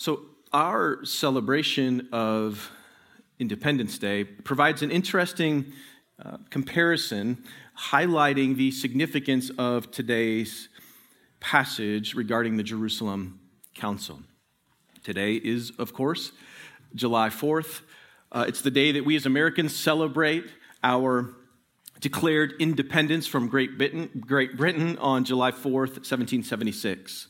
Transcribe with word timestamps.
So, 0.00 0.22
our 0.50 1.04
celebration 1.04 2.08
of 2.10 2.72
Independence 3.38 3.98
Day 3.98 4.24
provides 4.24 4.80
an 4.80 4.90
interesting 4.90 5.74
uh, 6.24 6.38
comparison 6.48 7.44
highlighting 7.78 8.56
the 8.56 8.70
significance 8.70 9.50
of 9.58 9.90
today's 9.90 10.70
passage 11.38 12.14
regarding 12.14 12.56
the 12.56 12.62
Jerusalem 12.62 13.40
Council. 13.74 14.20
Today 15.04 15.34
is, 15.34 15.70
of 15.78 15.92
course, 15.92 16.32
July 16.94 17.28
4th. 17.28 17.82
Uh, 18.32 18.46
it's 18.48 18.62
the 18.62 18.70
day 18.70 18.92
that 18.92 19.04
we 19.04 19.16
as 19.16 19.26
Americans 19.26 19.76
celebrate 19.76 20.46
our 20.82 21.34
declared 22.00 22.54
independence 22.58 23.26
from 23.26 23.48
Great 23.48 23.76
Britain, 23.76 24.08
Great 24.18 24.56
Britain 24.56 24.96
on 24.96 25.26
July 25.26 25.50
4th, 25.50 26.00
1776. 26.00 27.29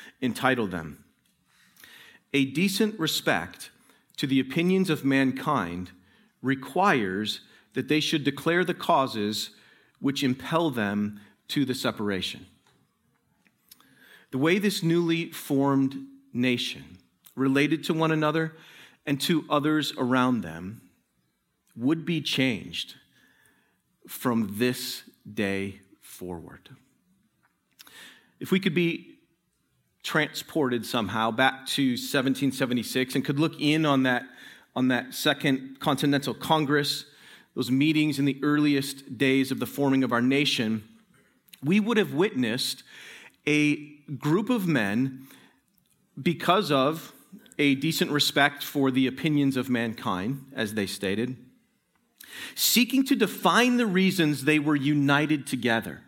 entitle 0.21 0.67
them. 0.67 1.03
A 2.33 2.45
decent 2.45 2.99
respect 2.99 3.71
to 4.17 4.27
the 4.27 4.39
opinions 4.39 4.89
of 4.89 5.03
mankind 5.03 5.91
requires 6.41 7.41
that 7.73 7.87
they 7.87 7.99
should 7.99 8.23
declare 8.23 8.63
the 8.63 8.73
causes 8.73 9.51
which 9.99 10.23
impel 10.23 10.69
them 10.69 11.19
to 11.47 11.65
the 11.65 11.75
separation. 11.75 12.45
The 14.31 14.37
way 14.37 14.59
this 14.59 14.81
newly 14.81 15.31
formed 15.31 16.07
nation 16.33 16.97
related 17.35 17.83
to 17.85 17.93
one 17.93 18.11
another 18.11 18.55
and 19.05 19.19
to 19.21 19.45
others 19.49 19.93
around 19.97 20.41
them 20.41 20.81
would 21.75 22.05
be 22.05 22.21
changed 22.21 22.95
from 24.07 24.55
this 24.57 25.03
day 25.31 25.79
forward. 26.01 26.69
If 28.39 28.51
we 28.51 28.59
could 28.59 28.73
be 28.73 29.10
transported 30.03 30.85
somehow 30.85 31.31
back 31.31 31.65
to 31.65 31.91
1776 31.91 33.15
and 33.15 33.23
could 33.23 33.39
look 33.39 33.59
in 33.59 33.85
on 33.85 34.03
that, 34.03 34.23
on 34.75 34.87
that 34.87 35.13
Second 35.13 35.79
Continental 35.79 36.33
Congress, 36.33 37.05
those 37.55 37.69
meetings 37.69 38.17
in 38.17 38.25
the 38.25 38.39
earliest 38.41 39.17
days 39.17 39.51
of 39.51 39.59
the 39.59 39.65
forming 39.65 40.03
of 40.03 40.11
our 40.11 40.21
nation, 40.21 40.83
we 41.63 41.79
would 41.79 41.97
have 41.97 42.13
witnessed 42.13 42.83
a 43.47 43.75
group 44.17 44.49
of 44.49 44.67
men 44.67 45.27
because 46.21 46.71
of 46.71 47.13
a 47.59 47.75
decent 47.75 48.11
respect 48.11 48.63
for 48.63 48.89
the 48.89 49.07
opinions 49.07 49.55
of 49.57 49.69
mankind, 49.69 50.45
as 50.55 50.73
they 50.73 50.87
stated, 50.87 51.37
seeking 52.55 53.03
to 53.05 53.15
define 53.15 53.77
the 53.77 53.85
reasons 53.85 54.43
they 54.43 54.57
were 54.59 54.75
united 54.75 55.45
together. 55.45 56.01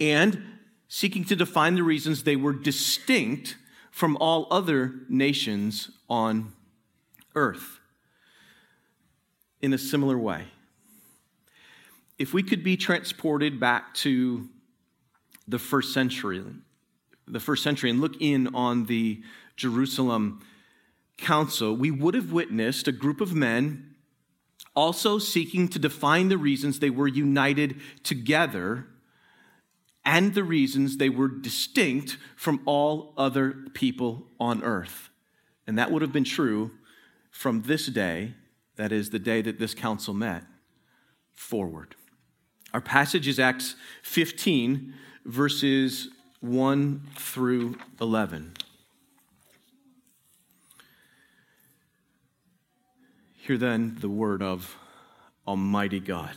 And 0.00 0.42
seeking 0.88 1.24
to 1.24 1.36
define 1.36 1.74
the 1.74 1.82
reasons 1.82 2.22
they 2.22 2.36
were 2.36 2.52
distinct 2.52 3.56
from 3.90 4.16
all 4.18 4.46
other 4.50 4.94
nations 5.08 5.90
on 6.08 6.52
earth 7.34 7.80
in 9.60 9.72
a 9.72 9.78
similar 9.78 10.18
way. 10.18 10.44
If 12.18 12.32
we 12.32 12.42
could 12.42 12.62
be 12.62 12.76
transported 12.76 13.58
back 13.58 13.94
to 13.94 14.48
the 15.48 15.58
first 15.58 15.92
century, 15.92 16.44
the 17.26 17.40
first 17.40 17.62
century, 17.62 17.90
and 17.90 18.00
look 18.00 18.20
in 18.20 18.54
on 18.54 18.86
the 18.86 19.22
Jerusalem 19.56 20.44
council, 21.18 21.74
we 21.74 21.90
would 21.90 22.14
have 22.14 22.32
witnessed 22.32 22.88
a 22.88 22.92
group 22.92 23.20
of 23.20 23.34
men 23.34 23.94
also 24.74 25.18
seeking 25.18 25.68
to 25.68 25.78
define 25.78 26.28
the 26.28 26.38
reasons 26.38 26.78
they 26.78 26.90
were 26.90 27.08
united 27.08 27.80
together 28.02 28.86
and 30.06 30.34
the 30.34 30.44
reasons 30.44 30.96
they 30.96 31.10
were 31.10 31.28
distinct 31.28 32.16
from 32.36 32.62
all 32.64 33.12
other 33.18 33.56
people 33.74 34.28
on 34.38 34.62
earth. 34.62 35.10
And 35.66 35.76
that 35.78 35.90
would 35.90 36.00
have 36.00 36.12
been 36.12 36.24
true 36.24 36.70
from 37.32 37.62
this 37.62 37.86
day, 37.86 38.34
that 38.76 38.92
is, 38.92 39.10
the 39.10 39.18
day 39.18 39.42
that 39.42 39.58
this 39.58 39.74
council 39.74 40.14
met, 40.14 40.44
forward. 41.34 41.96
Our 42.72 42.80
passage 42.80 43.26
is 43.26 43.40
Acts 43.40 43.74
15, 44.04 44.94
verses 45.24 46.08
1 46.40 47.02
through 47.16 47.76
11. 48.00 48.52
Hear 53.34 53.58
then 53.58 53.96
the 54.00 54.08
word 54.08 54.42
of 54.42 54.76
Almighty 55.46 56.00
God. 56.00 56.36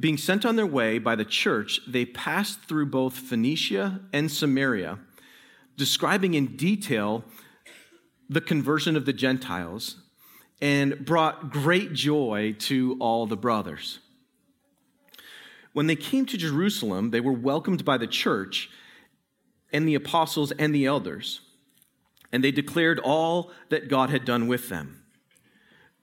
being 0.00 0.16
sent 0.16 0.46
on 0.46 0.56
their 0.56 0.66
way 0.66 0.98
by 0.98 1.16
the 1.16 1.24
church, 1.24 1.80
they 1.86 2.04
passed 2.04 2.62
through 2.62 2.86
both 2.86 3.14
Phoenicia 3.14 4.00
and 4.12 4.30
Samaria, 4.30 4.98
describing 5.76 6.34
in 6.34 6.56
detail 6.56 7.24
the 8.28 8.40
conversion 8.40 8.96
of 8.96 9.06
the 9.06 9.12
Gentiles 9.12 9.96
and 10.60 11.04
brought 11.04 11.50
great 11.50 11.92
joy 11.92 12.54
to 12.58 12.96
all 13.00 13.26
the 13.26 13.36
brothers. 13.36 14.00
When 15.72 15.86
they 15.86 15.96
came 15.96 16.26
to 16.26 16.36
Jerusalem, 16.36 17.10
they 17.10 17.20
were 17.20 17.32
welcomed 17.32 17.84
by 17.84 17.98
the 17.98 18.06
church 18.06 18.68
and 19.72 19.86
the 19.86 19.94
apostles 19.94 20.52
and 20.52 20.74
the 20.74 20.86
elders, 20.86 21.40
and 22.32 22.42
they 22.42 22.50
declared 22.50 22.98
all 22.98 23.52
that 23.68 23.88
God 23.88 24.10
had 24.10 24.24
done 24.24 24.48
with 24.48 24.68
them. 24.68 24.97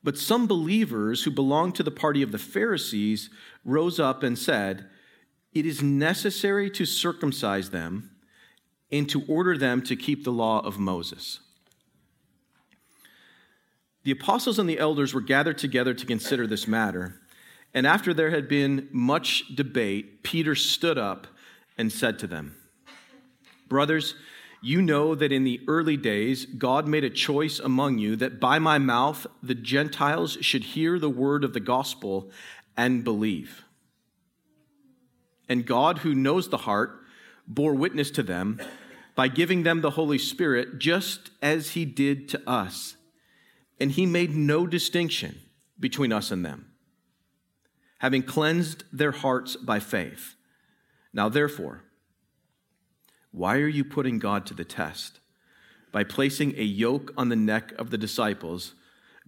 But 0.06 0.20
some 0.20 0.46
believers 0.46 1.24
who 1.24 1.32
belonged 1.32 1.74
to 1.76 1.84
the 1.84 1.90
party 1.90 2.22
of 2.22 2.32
the 2.32 2.38
Pharisees 2.38 3.32
rose 3.66 4.00
up 4.00 4.22
and 4.22 4.38
said, 4.38 4.86
It 5.52 5.66
is 5.66 5.82
necessary 5.82 6.70
to 6.70 6.86
circumcise 6.86 7.72
them 7.72 8.12
and 8.92 9.10
to 9.10 9.24
order 9.28 9.58
them 9.58 9.82
to 9.82 9.96
keep 9.96 10.24
the 10.24 10.32
law 10.32 10.60
of 10.60 10.78
Moses. 10.78 11.40
The 14.04 14.12
apostles 14.12 14.60
and 14.60 14.70
the 14.70 14.78
elders 14.78 15.16
were 15.16 15.22
gathered 15.22 15.58
together 15.58 15.96
to 15.96 16.06
consider 16.06 16.46
this 16.46 16.68
matter. 16.68 17.20
And 17.74 17.88
after 17.88 18.14
there 18.14 18.30
had 18.30 18.48
been 18.48 18.88
much 18.92 19.56
debate, 19.56 20.22
Peter 20.22 20.54
stood 20.54 21.00
up 21.00 21.26
and 21.80 21.92
said 21.92 22.20
to 22.20 22.28
them, 22.28 22.56
Brothers, 23.68 24.14
you 24.66 24.82
know 24.82 25.14
that 25.14 25.32
in 25.32 25.44
the 25.44 25.62
early 25.68 25.96
days, 25.96 26.46
God 26.46 26.88
made 26.88 27.04
a 27.04 27.10
choice 27.12 27.60
among 27.60 28.00
you 28.00 28.16
that 28.16 28.40
by 28.40 28.58
my 28.58 28.80
mouth 28.80 29.28
the 29.44 29.54
Gentiles 29.54 30.40
should 30.42 30.64
hear 30.64 30.98
the 30.98 31.08
word 31.08 31.44
of 31.44 31.54
the 31.54 31.60
gospel 31.60 32.32
and 32.76 33.04
believe. 33.04 33.64
And 35.48 35.68
God, 35.68 36.00
who 36.00 36.16
knows 36.16 36.50
the 36.50 36.58
heart, 36.58 37.00
bore 37.48 37.76
witness 37.76 38.10
to 38.12 38.24
them 38.24 38.60
by 39.14 39.28
giving 39.28 39.62
them 39.62 39.82
the 39.82 39.92
Holy 39.92 40.18
Spirit, 40.18 40.80
just 40.80 41.30
as 41.44 41.72
he 41.72 41.86
did 41.86 42.28
to 42.30 42.50
us. 42.50 42.96
And 43.80 43.92
he 43.92 44.08
made 44.08 44.36
no 44.36 44.66
distinction 44.66 45.42
between 45.80 46.12
us 46.12 46.32
and 46.32 46.44
them, 46.44 46.72
having 48.00 48.24
cleansed 48.24 48.84
their 48.92 49.12
hearts 49.12 49.56
by 49.56 49.80
faith. 49.80 50.34
Now, 51.14 51.30
therefore, 51.30 51.85
why 53.36 53.58
are 53.58 53.68
you 53.68 53.84
putting 53.84 54.18
God 54.18 54.46
to 54.46 54.54
the 54.54 54.64
test? 54.64 55.20
By 55.92 56.06
placing 56.06 56.58
a 56.58 56.64
yoke 56.64 57.14
on 57.18 57.28
the 57.28 57.36
neck 57.36 57.74
of 57.78 57.90
the 57.90 57.98
disciples 57.98 58.76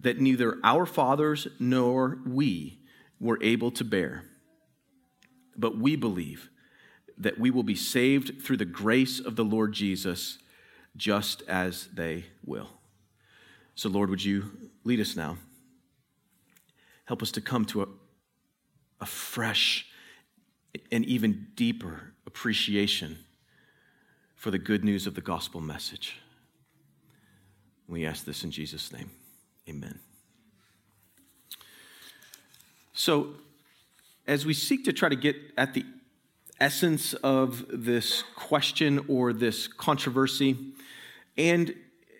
that 0.00 0.18
neither 0.18 0.56
our 0.64 0.86
fathers 0.86 1.46
nor 1.58 2.18
we 2.26 2.78
were 3.20 3.38
able 3.42 3.70
to 3.72 3.84
bear. 3.84 4.24
But 5.58 5.76
we 5.76 5.94
believe 5.94 6.48
that 7.18 7.38
we 7.38 7.50
will 7.50 7.62
be 7.62 7.74
saved 7.74 8.42
through 8.42 8.56
the 8.56 8.64
grace 8.64 9.20
of 9.20 9.36
the 9.36 9.44
Lord 9.44 9.74
Jesus, 9.74 10.38
just 10.96 11.42
as 11.42 11.88
they 11.92 12.24
will. 12.46 12.70
So, 13.74 13.90
Lord, 13.90 14.08
would 14.08 14.24
you 14.24 14.70
lead 14.84 15.00
us 15.00 15.16
now? 15.16 15.36
Help 17.04 17.22
us 17.22 17.32
to 17.32 17.42
come 17.42 17.66
to 17.66 17.82
a, 17.82 17.86
a 19.02 19.06
fresh 19.06 19.86
and 20.90 21.04
even 21.04 21.48
deeper 21.54 22.14
appreciation 22.26 23.18
for 24.38 24.52
the 24.52 24.58
good 24.58 24.84
news 24.84 25.08
of 25.08 25.16
the 25.16 25.20
gospel 25.20 25.60
message. 25.60 26.16
We 27.88 28.06
ask 28.06 28.24
this 28.24 28.44
in 28.44 28.52
Jesus' 28.52 28.92
name. 28.92 29.10
Amen. 29.68 29.98
So, 32.92 33.30
as 34.28 34.46
we 34.46 34.54
seek 34.54 34.84
to 34.84 34.92
try 34.92 35.08
to 35.08 35.16
get 35.16 35.34
at 35.56 35.74
the 35.74 35.84
essence 36.60 37.14
of 37.14 37.64
this 37.68 38.22
question 38.36 39.04
or 39.08 39.32
this 39.32 39.66
controversy, 39.66 40.56
and 41.36 41.74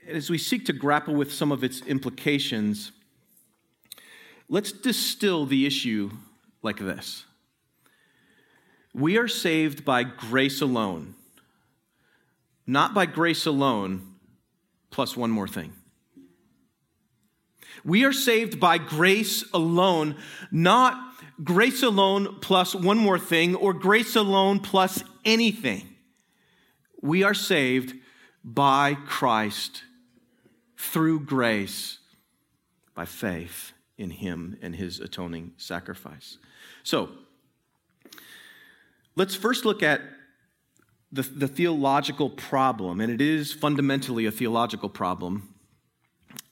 as 0.08 0.28
we 0.28 0.38
seek 0.38 0.66
to 0.66 0.72
grapple 0.72 1.14
with 1.14 1.32
some 1.32 1.52
of 1.52 1.62
its 1.62 1.82
implications, 1.82 2.90
let's 4.48 4.72
distill 4.72 5.46
the 5.46 5.66
issue 5.66 6.10
like 6.62 6.78
this 6.78 7.26
We 8.92 9.16
are 9.18 9.28
saved 9.28 9.84
by 9.84 10.02
grace 10.02 10.60
alone, 10.60 11.14
not 12.68 12.92
by 12.92 13.06
grace 13.06 13.46
alone, 13.46 14.14
plus 14.90 15.16
one 15.16 15.30
more 15.30 15.48
thing. 15.48 15.72
We 17.82 18.04
are 18.04 18.12
saved 18.12 18.60
by 18.60 18.76
grace 18.76 19.42
alone, 19.54 20.16
not 20.52 21.14
grace 21.42 21.82
alone 21.82 22.40
plus 22.40 22.74
one 22.74 22.98
more 22.98 23.18
thing 23.18 23.54
or 23.54 23.72
grace 23.72 24.14
alone 24.16 24.60
plus 24.60 25.02
anything. 25.24 25.88
We 27.00 27.22
are 27.22 27.34
saved 27.34 27.94
by 28.44 28.94
Christ 29.06 29.84
through 30.76 31.20
grace 31.20 31.98
by 32.94 33.06
faith 33.06 33.72
in 33.96 34.10
him 34.10 34.58
and 34.60 34.76
his 34.76 35.00
atoning 35.00 35.52
sacrifice. 35.56 36.36
So, 36.82 37.08
let's 39.16 39.34
first 39.34 39.64
look 39.64 39.82
at 39.82 40.02
the, 41.10 41.22
the 41.22 41.48
theological 41.48 42.28
problem, 42.28 43.00
and 43.00 43.10
it 43.10 43.20
is 43.20 43.52
fundamentally 43.52 44.26
a 44.26 44.30
theological 44.30 44.88
problem 44.88 45.54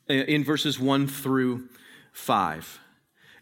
uh, 0.08 0.14
in 0.14 0.44
verses 0.44 0.80
1 0.80 1.08
through 1.08 1.68
5. 2.12 2.80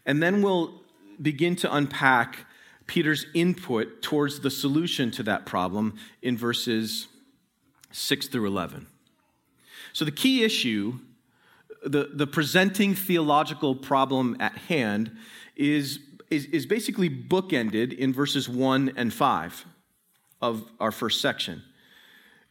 And 0.05 0.21
then 0.21 0.41
we'll 0.41 0.81
begin 1.21 1.55
to 1.57 1.73
unpack 1.73 2.45
Peter's 2.85 3.25
input 3.33 4.01
towards 4.01 4.41
the 4.41 4.51
solution 4.51 5.09
to 5.11 5.23
that 5.23 5.45
problem 5.45 5.95
in 6.21 6.37
verses 6.37 7.07
6 7.91 8.27
through 8.27 8.47
11. 8.47 8.87
So, 9.93 10.03
the 10.03 10.11
key 10.11 10.43
issue, 10.43 10.99
the, 11.83 12.09
the 12.13 12.27
presenting 12.27 12.93
theological 12.93 13.73
problem 13.73 14.35
at 14.41 14.57
hand, 14.57 15.15
is, 15.55 15.99
is, 16.29 16.45
is 16.47 16.65
basically 16.65 17.09
bookended 17.09 17.97
in 17.97 18.11
verses 18.11 18.49
1 18.49 18.91
and 18.97 19.13
5 19.13 19.65
of 20.45 20.71
our 20.79 20.91
first 20.91 21.21
section. 21.21 21.63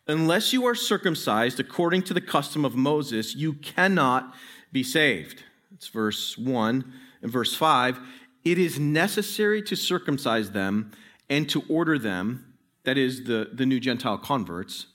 Unless 0.06 0.52
you 0.52 0.66
are 0.66 0.74
circumcised 0.74 1.60
according 1.60 2.02
to 2.02 2.14
the 2.14 2.20
custom 2.20 2.64
of 2.64 2.74
Moses, 2.74 3.34
you 3.34 3.54
cannot 3.54 4.34
be 4.72 4.82
saved. 4.82 5.44
It's 5.72 5.88
verse 5.88 6.36
1 6.36 6.92
and 7.22 7.30
verse 7.30 7.54
5. 7.54 7.98
It 8.44 8.58
is 8.58 8.78
necessary 8.78 9.62
to 9.62 9.76
circumcise 9.76 10.50
them 10.50 10.92
and 11.30 11.48
to 11.48 11.62
order 11.68 11.98
them, 11.98 12.54
that 12.82 12.98
is, 12.98 13.24
the, 13.24 13.50
the 13.52 13.64
new 13.64 13.80
Gentile 13.80 14.18
converts, 14.18 14.86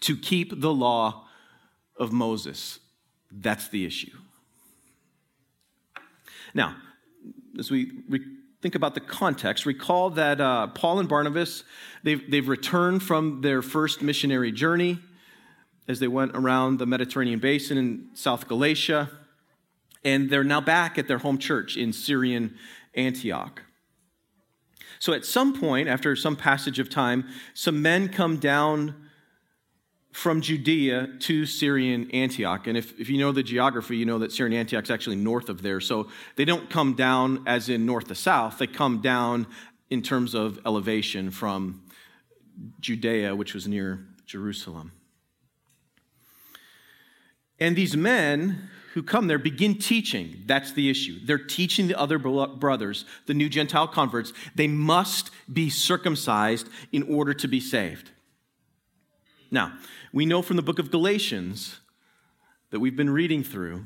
to 0.00 0.16
keep 0.16 0.60
the 0.60 0.72
law 0.72 1.26
of 1.96 2.12
Moses. 2.12 2.78
That's 3.30 3.68
the 3.68 3.84
issue. 3.84 4.16
Now, 6.54 6.76
as 7.58 7.70
we 7.70 7.90
think 8.62 8.76
about 8.76 8.94
the 8.94 9.00
context, 9.00 9.66
recall 9.66 10.10
that 10.10 10.40
uh, 10.40 10.68
Paul 10.68 11.00
and 11.00 11.08
Barnabas, 11.08 11.64
they've, 12.04 12.30
they've 12.30 12.46
returned 12.48 13.02
from 13.02 13.40
their 13.40 13.60
first 13.60 14.02
missionary 14.02 14.52
journey 14.52 15.00
as 15.88 15.98
they 15.98 16.06
went 16.06 16.30
around 16.36 16.78
the 16.78 16.86
Mediterranean 16.86 17.40
basin 17.40 17.76
in 17.76 18.06
South 18.14 18.46
Galatia, 18.46 19.10
and 20.04 20.30
they're 20.30 20.44
now 20.44 20.60
back 20.60 20.96
at 20.96 21.08
their 21.08 21.18
home 21.18 21.38
church 21.38 21.76
in 21.76 21.92
Syrian 21.92 22.56
Antioch. 22.94 23.62
So 25.00 25.12
at 25.12 25.24
some 25.24 25.58
point, 25.58 25.88
after 25.88 26.14
some 26.14 26.36
passage 26.36 26.78
of 26.78 26.88
time, 26.88 27.26
some 27.54 27.82
men 27.82 28.08
come 28.08 28.36
down 28.36 29.01
from 30.12 30.42
Judea 30.42 31.08
to 31.20 31.46
Syrian 31.46 32.10
Antioch. 32.12 32.66
And 32.66 32.76
if, 32.76 32.98
if 33.00 33.08
you 33.08 33.18
know 33.18 33.32
the 33.32 33.42
geography, 33.42 33.96
you 33.96 34.04
know 34.04 34.18
that 34.18 34.30
Syrian 34.30 34.58
Antioch 34.58 34.84
is 34.84 34.90
actually 34.90 35.16
north 35.16 35.48
of 35.48 35.62
there. 35.62 35.80
So 35.80 36.08
they 36.36 36.44
don't 36.44 36.68
come 36.68 36.94
down 36.94 37.42
as 37.46 37.68
in 37.68 37.86
north 37.86 38.08
to 38.08 38.14
south, 38.14 38.58
they 38.58 38.66
come 38.66 39.00
down 39.00 39.46
in 39.90 40.02
terms 40.02 40.34
of 40.34 40.60
elevation 40.64 41.30
from 41.30 41.82
Judea, 42.80 43.34
which 43.34 43.54
was 43.54 43.66
near 43.66 44.06
Jerusalem. 44.26 44.92
And 47.58 47.74
these 47.74 47.96
men 47.96 48.70
who 48.94 49.02
come 49.02 49.26
there 49.26 49.38
begin 49.38 49.78
teaching. 49.78 50.42
That's 50.46 50.72
the 50.72 50.90
issue. 50.90 51.20
They're 51.24 51.38
teaching 51.38 51.88
the 51.88 51.98
other 51.98 52.18
brothers, 52.18 53.06
the 53.26 53.34
new 53.34 53.48
Gentile 53.48 53.88
converts, 53.88 54.34
they 54.54 54.68
must 54.68 55.30
be 55.50 55.70
circumcised 55.70 56.68
in 56.92 57.02
order 57.04 57.32
to 57.34 57.48
be 57.48 57.60
saved. 57.60 58.10
Now, 59.52 59.74
we 60.14 60.24
know 60.24 60.40
from 60.40 60.56
the 60.56 60.62
book 60.62 60.78
of 60.78 60.90
Galatians 60.90 61.78
that 62.70 62.80
we've 62.80 62.96
been 62.96 63.10
reading 63.10 63.44
through, 63.44 63.84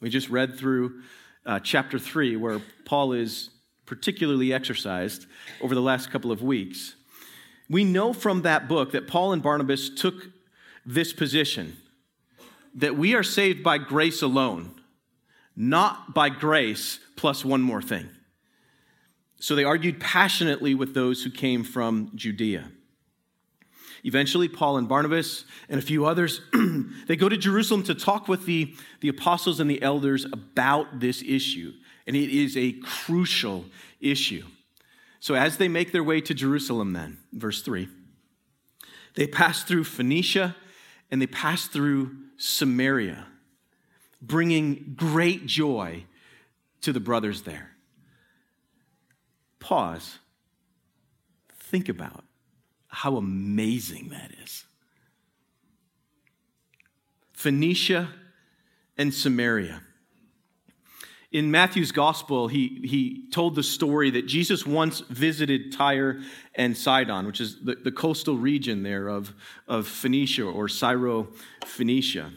we 0.00 0.10
just 0.10 0.28
read 0.28 0.58
through 0.58 1.02
uh, 1.46 1.60
chapter 1.60 2.00
3, 2.00 2.34
where 2.34 2.60
Paul 2.84 3.12
is 3.12 3.50
particularly 3.86 4.52
exercised 4.52 5.26
over 5.60 5.76
the 5.76 5.80
last 5.80 6.10
couple 6.10 6.32
of 6.32 6.42
weeks. 6.42 6.96
We 7.70 7.84
know 7.84 8.12
from 8.12 8.42
that 8.42 8.66
book 8.66 8.90
that 8.90 9.06
Paul 9.06 9.32
and 9.32 9.40
Barnabas 9.40 9.88
took 9.88 10.30
this 10.84 11.12
position 11.12 11.76
that 12.74 12.96
we 12.96 13.14
are 13.14 13.22
saved 13.22 13.62
by 13.62 13.78
grace 13.78 14.20
alone, 14.20 14.80
not 15.54 16.12
by 16.12 16.28
grace 16.28 16.98
plus 17.14 17.44
one 17.44 17.62
more 17.62 17.82
thing. 17.82 18.08
So 19.38 19.54
they 19.54 19.64
argued 19.64 20.00
passionately 20.00 20.74
with 20.74 20.94
those 20.94 21.22
who 21.22 21.30
came 21.30 21.62
from 21.62 22.10
Judea. 22.16 22.72
Eventually, 24.04 24.48
Paul 24.48 24.76
and 24.76 24.88
Barnabas 24.88 25.44
and 25.68 25.78
a 25.78 25.82
few 25.82 26.06
others, 26.06 26.40
they 27.08 27.16
go 27.16 27.28
to 27.28 27.36
Jerusalem 27.36 27.82
to 27.84 27.94
talk 27.94 28.28
with 28.28 28.46
the, 28.46 28.74
the 29.00 29.08
apostles 29.08 29.60
and 29.60 29.70
the 29.70 29.82
elders 29.82 30.24
about 30.32 31.00
this 31.00 31.22
issue. 31.22 31.72
And 32.06 32.16
it 32.16 32.30
is 32.30 32.56
a 32.56 32.72
crucial 32.72 33.64
issue. 34.00 34.44
So 35.20 35.34
as 35.34 35.56
they 35.56 35.68
make 35.68 35.92
their 35.92 36.04
way 36.04 36.20
to 36.20 36.34
Jerusalem, 36.34 36.92
then, 36.92 37.18
verse 37.32 37.62
3, 37.62 37.88
they 39.14 39.26
pass 39.26 39.64
through 39.64 39.84
Phoenicia 39.84 40.54
and 41.10 41.20
they 41.20 41.26
pass 41.26 41.66
through 41.66 42.16
Samaria, 42.36 43.26
bringing 44.22 44.94
great 44.96 45.46
joy 45.46 46.04
to 46.82 46.92
the 46.92 47.00
brothers 47.00 47.42
there. 47.42 47.72
Pause. 49.58 50.18
Think 51.58 51.88
about 51.88 52.24
how 52.88 53.16
amazing 53.16 54.08
that 54.08 54.32
is. 54.42 54.64
Phoenicia 57.32 58.08
and 58.96 59.14
Samaria. 59.14 59.82
In 61.30 61.50
Matthew's 61.50 61.92
gospel, 61.92 62.48
he, 62.48 62.80
he 62.84 63.28
told 63.30 63.54
the 63.54 63.62
story 63.62 64.10
that 64.10 64.26
Jesus 64.26 64.66
once 64.66 65.00
visited 65.00 65.72
Tyre 65.72 66.20
and 66.54 66.76
Sidon, 66.76 67.26
which 67.26 67.40
is 67.40 67.62
the, 67.62 67.74
the 67.74 67.92
coastal 67.92 68.38
region 68.38 68.82
there 68.82 69.08
of, 69.08 69.34
of 69.68 69.86
Phoenicia 69.86 70.44
or 70.44 70.68
Syro 70.68 71.28
Phoenicia. 71.66 72.32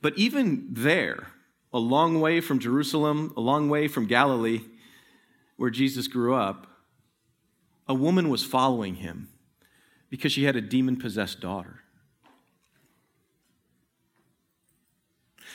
But 0.00 0.18
even 0.18 0.66
there, 0.70 1.28
a 1.72 1.78
long 1.78 2.20
way 2.20 2.40
from 2.40 2.58
Jerusalem, 2.58 3.32
a 3.36 3.40
long 3.40 3.70
way 3.70 3.86
from 3.86 4.06
Galilee, 4.06 4.62
where 5.56 5.70
Jesus 5.70 6.08
grew 6.08 6.34
up, 6.34 6.66
a 7.88 7.94
woman 7.94 8.28
was 8.28 8.44
following 8.44 8.96
him 8.96 9.28
because 10.10 10.32
she 10.32 10.44
had 10.44 10.56
a 10.56 10.60
demon 10.60 10.96
possessed 10.96 11.40
daughter. 11.40 11.80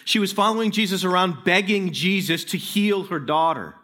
She 0.06 0.20
was 0.20 0.32
following 0.32 0.72
Jesus 0.72 1.04
around, 1.04 1.44
begging 1.44 1.92
Jesus 1.92 2.44
to 2.46 2.58
heal 2.58 3.06
her 3.06 3.20
daughter. 3.20 3.76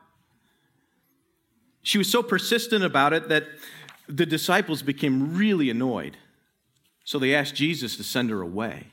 She 1.82 1.98
was 1.98 2.10
so 2.10 2.24
persistent 2.24 2.84
about 2.84 3.14
it 3.14 3.28
that 3.30 3.46
the 4.08 4.26
disciples 4.26 4.82
became 4.82 5.36
really 5.36 5.70
annoyed. 5.70 6.18
So 7.04 7.20
they 7.20 7.36
asked 7.36 7.56
Jesus 7.56 7.98
to 7.98 8.04
send 8.04 8.30
her 8.30 8.42
away. 8.42 8.88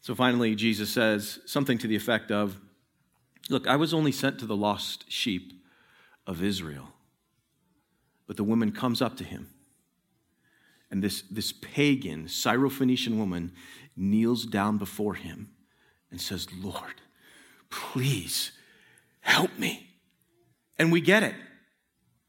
So 0.00 0.14
finally, 0.14 0.54
Jesus 0.54 0.90
says 0.90 1.40
something 1.46 1.78
to 1.78 1.86
the 1.86 1.96
effect 1.96 2.30
of 2.30 2.60
Look, 3.50 3.66
I 3.66 3.76
was 3.76 3.92
only 3.92 4.12
sent 4.12 4.38
to 4.38 4.46
the 4.46 4.56
lost 4.56 5.10
sheep 5.10 5.52
of 6.26 6.42
Israel. 6.42 6.88
But 8.26 8.36
the 8.36 8.44
woman 8.44 8.70
comes 8.70 9.02
up 9.02 9.16
to 9.16 9.24
him. 9.24 9.50
And 10.90 11.02
this, 11.02 11.22
this 11.22 11.52
pagan 11.52 12.26
Syrophoenician 12.26 13.16
woman 13.16 13.52
kneels 13.96 14.44
down 14.44 14.78
before 14.78 15.14
him 15.14 15.50
and 16.10 16.20
says, 16.20 16.46
Lord, 16.52 17.00
please 17.70 18.52
help 19.20 19.58
me. 19.58 19.90
And 20.78 20.92
we 20.92 21.00
get 21.00 21.22
it. 21.22 21.34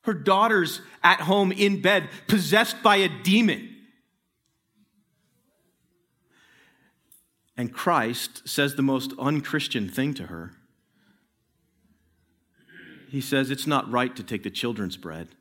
Her 0.01 0.13
daughter's 0.13 0.81
at 1.03 1.21
home 1.21 1.51
in 1.51 1.81
bed, 1.81 2.09
possessed 2.27 2.81
by 2.81 2.97
a 2.97 3.09
demon. 3.09 3.69
And 7.55 7.71
Christ 7.71 8.47
says 8.47 8.75
the 8.75 8.81
most 8.81 9.13
unchristian 9.19 9.87
thing 9.87 10.15
to 10.15 10.23
her. 10.23 10.53
He 13.11 13.19
says, 13.19 13.51
It's 13.51 13.67
not 13.67 13.91
right 13.91 14.15
to 14.15 14.23
take 14.23 14.43
the 14.43 14.49
children's 14.49 14.95
bread 14.95 15.35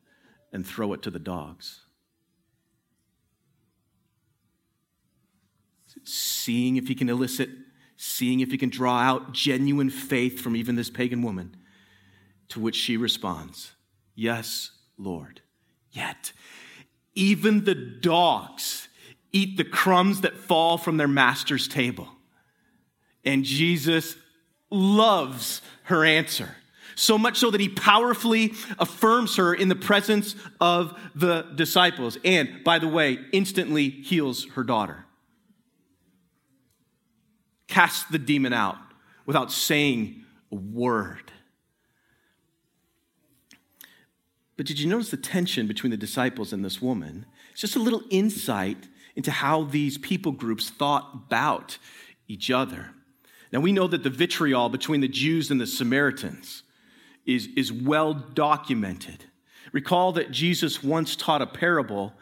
and 0.52 0.66
throw 0.66 0.92
it 0.92 1.02
to 1.02 1.10
the 1.10 1.20
dogs. 1.20 1.82
Seeing 6.02 6.76
if 6.76 6.88
he 6.88 6.96
can 6.96 7.08
elicit, 7.08 7.48
seeing 7.96 8.40
if 8.40 8.50
he 8.50 8.58
can 8.58 8.70
draw 8.70 8.98
out 8.98 9.30
genuine 9.30 9.88
faith 9.88 10.40
from 10.40 10.56
even 10.56 10.74
this 10.74 10.90
pagan 10.90 11.22
woman, 11.22 11.56
to 12.48 12.58
which 12.58 12.74
she 12.74 12.96
responds, 12.96 13.70
Yes, 14.16 14.72
Lord. 14.98 15.40
Yet, 15.92 16.32
even 17.14 17.64
the 17.64 17.76
dogs 17.76 18.88
eat 19.30 19.56
the 19.56 19.64
crumbs 19.64 20.22
that 20.22 20.36
fall 20.36 20.76
from 20.76 20.96
their 20.96 21.06
master's 21.06 21.68
table. 21.68 22.08
And 23.24 23.44
Jesus 23.44 24.16
loves 24.70 25.62
her 25.84 26.04
answer. 26.04 26.56
So 26.94 27.16
much 27.18 27.38
so 27.38 27.50
that 27.50 27.60
he 27.60 27.68
powerfully 27.68 28.54
affirms 28.78 29.36
her 29.36 29.54
in 29.54 29.68
the 29.68 29.76
presence 29.76 30.34
of 30.60 30.98
the 31.14 31.42
disciples. 31.54 32.18
And, 32.24 32.64
by 32.64 32.78
the 32.78 32.88
way, 32.88 33.18
instantly 33.32 33.90
heals 33.90 34.46
her 34.50 34.64
daughter. 34.64 35.04
Casts 37.66 38.04
the 38.04 38.18
demon 38.18 38.52
out 38.52 38.78
without 39.26 39.52
saying 39.52 40.24
a 40.50 40.56
word. 40.56 41.32
But 44.56 44.66
did 44.66 44.78
you 44.78 44.90
notice 44.90 45.10
the 45.10 45.16
tension 45.16 45.66
between 45.66 45.90
the 45.90 45.96
disciples 45.96 46.52
and 46.52 46.62
this 46.62 46.82
woman? 46.82 47.24
It's 47.52 47.62
just 47.62 47.76
a 47.76 47.80
little 47.80 48.02
insight 48.10 48.88
into 49.16 49.30
how 49.30 49.64
these 49.64 49.96
people 49.96 50.32
groups 50.32 50.68
thought 50.68 51.10
about 51.14 51.78
each 52.28 52.50
other. 52.50 52.90
Now, 53.52 53.60
we 53.60 53.72
know 53.72 53.86
that 53.86 54.02
the 54.02 54.10
vitriol 54.10 54.68
between 54.68 55.00
the 55.00 55.08
Jews 55.08 55.50
and 55.50 55.60
the 55.60 55.66
Samaritans 55.66 56.62
is, 57.34 57.48
is 57.56 57.72
well 57.72 58.14
documented. 58.14 59.24
Recall 59.72 60.12
that 60.12 60.30
Jesus 60.30 60.82
once 60.82 61.14
taught 61.16 61.42
a 61.42 61.46
parable 61.46 62.12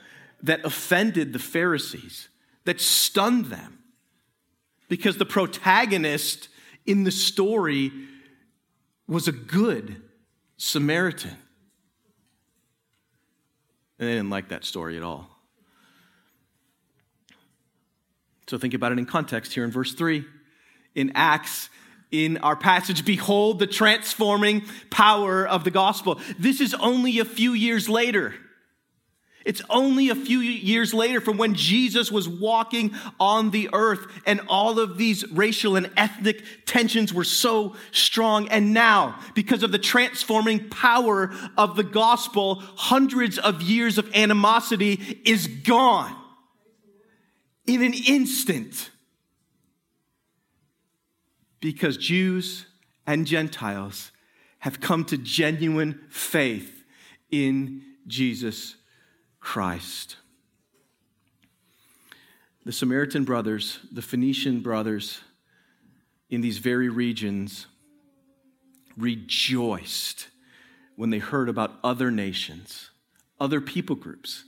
that 0.42 0.64
offended 0.64 1.32
the 1.32 1.38
Pharisees, 1.38 2.28
that 2.64 2.80
stunned 2.80 3.46
them, 3.46 3.78
because 4.88 5.16
the 5.16 5.26
protagonist 5.26 6.48
in 6.86 7.04
the 7.04 7.10
story 7.10 7.92
was 9.06 9.28
a 9.28 9.32
good 9.32 10.02
Samaritan. 10.56 11.36
And 13.98 14.08
they 14.08 14.14
didn't 14.14 14.30
like 14.30 14.48
that 14.48 14.64
story 14.64 14.96
at 14.96 15.02
all. 15.02 15.28
So 18.48 18.56
think 18.58 18.74
about 18.74 18.92
it 18.92 18.98
in 18.98 19.06
context 19.06 19.52
here 19.52 19.64
in 19.64 19.70
verse 19.70 19.92
3. 19.92 20.24
In 20.94 21.12
Acts, 21.14 21.68
in 22.10 22.38
our 22.38 22.56
passage, 22.56 23.04
behold 23.04 23.58
the 23.58 23.66
transforming 23.66 24.64
power 24.90 25.46
of 25.46 25.64
the 25.64 25.70
gospel. 25.70 26.20
This 26.38 26.60
is 26.60 26.74
only 26.74 27.18
a 27.18 27.24
few 27.24 27.52
years 27.52 27.88
later. 27.88 28.34
It's 29.44 29.62
only 29.70 30.10
a 30.10 30.14
few 30.14 30.40
years 30.40 30.92
later 30.92 31.22
from 31.22 31.38
when 31.38 31.54
Jesus 31.54 32.12
was 32.12 32.28
walking 32.28 32.94
on 33.18 33.50
the 33.50 33.70
earth 33.72 34.06
and 34.26 34.42
all 34.46 34.78
of 34.78 34.98
these 34.98 35.26
racial 35.30 35.74
and 35.74 35.90
ethnic 35.96 36.42
tensions 36.66 37.14
were 37.14 37.24
so 37.24 37.74
strong. 37.90 38.48
And 38.48 38.74
now, 38.74 39.18
because 39.34 39.62
of 39.62 39.72
the 39.72 39.78
transforming 39.78 40.68
power 40.68 41.32
of 41.56 41.76
the 41.76 41.82
gospel, 41.82 42.56
hundreds 42.60 43.38
of 43.38 43.62
years 43.62 43.96
of 43.96 44.14
animosity 44.14 45.20
is 45.24 45.46
gone 45.46 46.14
in 47.66 47.82
an 47.82 47.94
instant. 47.94 48.90
Because 51.60 51.96
Jews 51.96 52.66
and 53.06 53.26
Gentiles 53.26 54.12
have 54.60 54.80
come 54.80 55.04
to 55.06 55.16
genuine 55.16 56.00
faith 56.08 56.84
in 57.30 57.82
Jesus 58.06 58.76
Christ. 59.40 60.16
The 62.64 62.72
Samaritan 62.72 63.24
brothers, 63.24 63.78
the 63.90 64.02
Phoenician 64.02 64.60
brothers 64.60 65.20
in 66.28 66.40
these 66.40 66.58
very 66.58 66.88
regions 66.88 67.66
rejoiced 68.96 70.28
when 70.96 71.10
they 71.10 71.18
heard 71.18 71.48
about 71.48 71.78
other 71.84 72.10
nations, 72.10 72.90
other 73.40 73.60
people 73.60 73.96
groups 73.96 74.44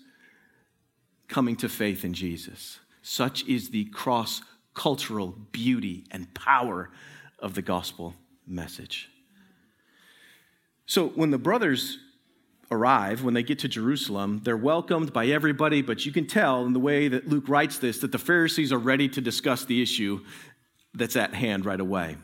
coming 1.28 1.56
to 1.56 1.68
faith 1.68 2.04
in 2.04 2.12
Jesus. 2.12 2.80
Such 3.02 3.46
is 3.46 3.70
the 3.70 3.84
cross 3.86 4.42
cultural 4.74 5.34
beauty 5.52 6.04
and 6.10 6.32
power 6.34 6.90
of 7.38 7.54
the 7.54 7.62
gospel 7.62 8.14
message. 8.46 9.08
So 10.86 11.08
when 11.08 11.30
the 11.30 11.38
brothers 11.38 11.98
arrive, 12.70 13.24
when 13.24 13.34
they 13.34 13.42
get 13.42 13.58
to 13.60 13.68
Jerusalem, 13.68 14.40
they're 14.44 14.56
welcomed 14.56 15.12
by 15.12 15.26
everybody, 15.26 15.82
but 15.82 16.06
you 16.06 16.12
can 16.12 16.26
tell 16.26 16.64
in 16.66 16.72
the 16.72 16.80
way 16.80 17.08
that 17.08 17.28
Luke 17.28 17.48
writes 17.48 17.78
this 17.78 17.98
that 17.98 18.12
the 18.12 18.18
Pharisees 18.18 18.72
are 18.72 18.78
ready 18.78 19.08
to 19.08 19.20
discuss 19.20 19.64
the 19.64 19.82
issue 19.82 20.20
that's 20.94 21.16
at 21.16 21.34
hand 21.34 21.64
right 21.64 21.80
away. 21.80 22.16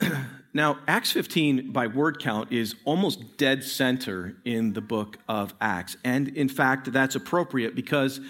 now, 0.52 0.78
Acts 0.86 1.12
15, 1.12 1.72
by 1.72 1.86
word 1.86 2.18
count, 2.18 2.52
is 2.52 2.74
almost 2.84 3.36
dead 3.36 3.64
center 3.64 4.36
in 4.44 4.72
the 4.72 4.80
book 4.80 5.18
of 5.28 5.54
Acts. 5.60 5.96
And 6.04 6.28
in 6.28 6.48
fact, 6.48 6.92
that's 6.92 7.14
appropriate 7.14 7.74
because 7.74 8.20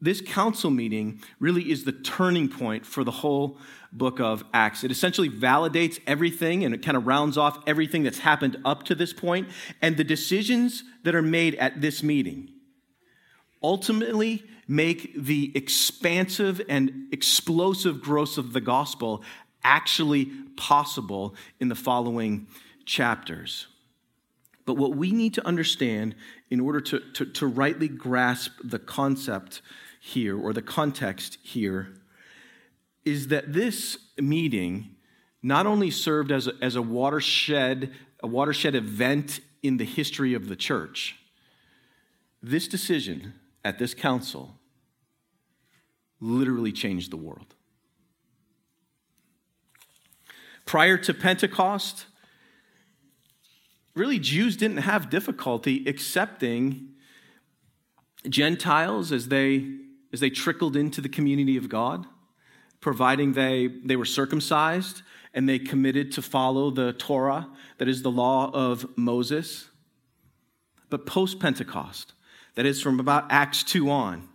this 0.00 0.20
council 0.20 0.70
meeting 0.70 1.20
really 1.40 1.70
is 1.70 1.84
the 1.84 1.92
turning 1.92 2.48
point 2.48 2.84
for 2.84 3.02
the 3.02 3.10
whole 3.10 3.58
book 3.92 4.20
of 4.20 4.44
Acts. 4.52 4.84
It 4.84 4.90
essentially 4.90 5.30
validates 5.30 5.98
everything 6.06 6.64
and 6.64 6.74
it 6.74 6.82
kind 6.82 6.96
of 6.96 7.06
rounds 7.06 7.38
off 7.38 7.58
everything 7.66 8.02
that's 8.02 8.18
happened 8.18 8.58
up 8.64 8.82
to 8.84 8.94
this 8.94 9.12
point. 9.12 9.48
And 9.80 9.96
the 9.96 10.04
decisions 10.04 10.84
that 11.04 11.14
are 11.14 11.22
made 11.22 11.54
at 11.54 11.80
this 11.80 12.02
meeting 12.02 12.50
ultimately 13.62 14.44
make 14.68 15.14
the 15.16 15.52
expansive 15.54 16.60
and 16.68 17.08
explosive 17.10 18.02
growth 18.02 18.36
of 18.36 18.52
the 18.52 18.60
gospel 18.60 19.22
actually 19.64 20.26
possible 20.56 21.34
in 21.58 21.68
the 21.68 21.74
following 21.74 22.46
chapters. 22.84 23.66
But 24.66 24.74
what 24.74 24.96
we 24.96 25.12
need 25.12 25.34
to 25.34 25.46
understand 25.46 26.16
in 26.50 26.60
order 26.60 26.80
to, 26.80 27.00
to, 27.14 27.24
to 27.24 27.46
rightly 27.46 27.88
grasp 27.88 28.52
the 28.62 28.78
concept 28.78 29.62
here 30.06 30.38
or 30.38 30.52
the 30.52 30.62
context 30.62 31.36
here 31.42 31.92
is 33.04 33.26
that 33.28 33.52
this 33.52 33.98
meeting 34.18 34.94
not 35.42 35.66
only 35.66 35.90
served 35.90 36.30
as 36.30 36.46
a, 36.46 36.52
as 36.62 36.76
a 36.76 36.82
watershed 36.82 37.92
a 38.22 38.26
watershed 38.26 38.74
event 38.74 39.40
in 39.64 39.78
the 39.78 39.84
history 39.84 40.32
of 40.32 40.48
the 40.48 40.54
church 40.54 41.16
this 42.40 42.68
decision 42.68 43.34
at 43.64 43.80
this 43.80 43.94
council 43.94 44.54
literally 46.20 46.72
changed 46.72 47.10
the 47.10 47.16
world. 47.16 47.54
Prior 50.64 50.96
to 50.98 51.12
pentecost 51.12 52.06
really 53.96 54.20
jews 54.20 54.56
didn't 54.56 54.78
have 54.78 55.10
difficulty 55.10 55.84
accepting 55.88 56.90
gentiles 58.28 59.10
as 59.10 59.28
they 59.28 59.85
as 60.16 60.20
they 60.20 60.30
trickled 60.30 60.76
into 60.76 61.02
the 61.02 61.10
community 61.10 61.58
of 61.58 61.68
God, 61.68 62.06
providing 62.80 63.34
they, 63.34 63.66
they 63.66 63.96
were 63.96 64.06
circumcised 64.06 65.02
and 65.34 65.46
they 65.46 65.58
committed 65.58 66.10
to 66.12 66.22
follow 66.22 66.70
the 66.70 66.94
Torah, 66.94 67.46
that 67.76 67.86
is 67.86 68.00
the 68.00 68.10
law 68.10 68.50
of 68.54 68.96
Moses. 68.96 69.68
But 70.88 71.04
post 71.04 71.38
Pentecost, 71.38 72.14
that 72.54 72.64
is 72.64 72.80
from 72.80 72.98
about 72.98 73.26
Acts 73.28 73.62
2 73.62 73.90
on, 73.90 74.26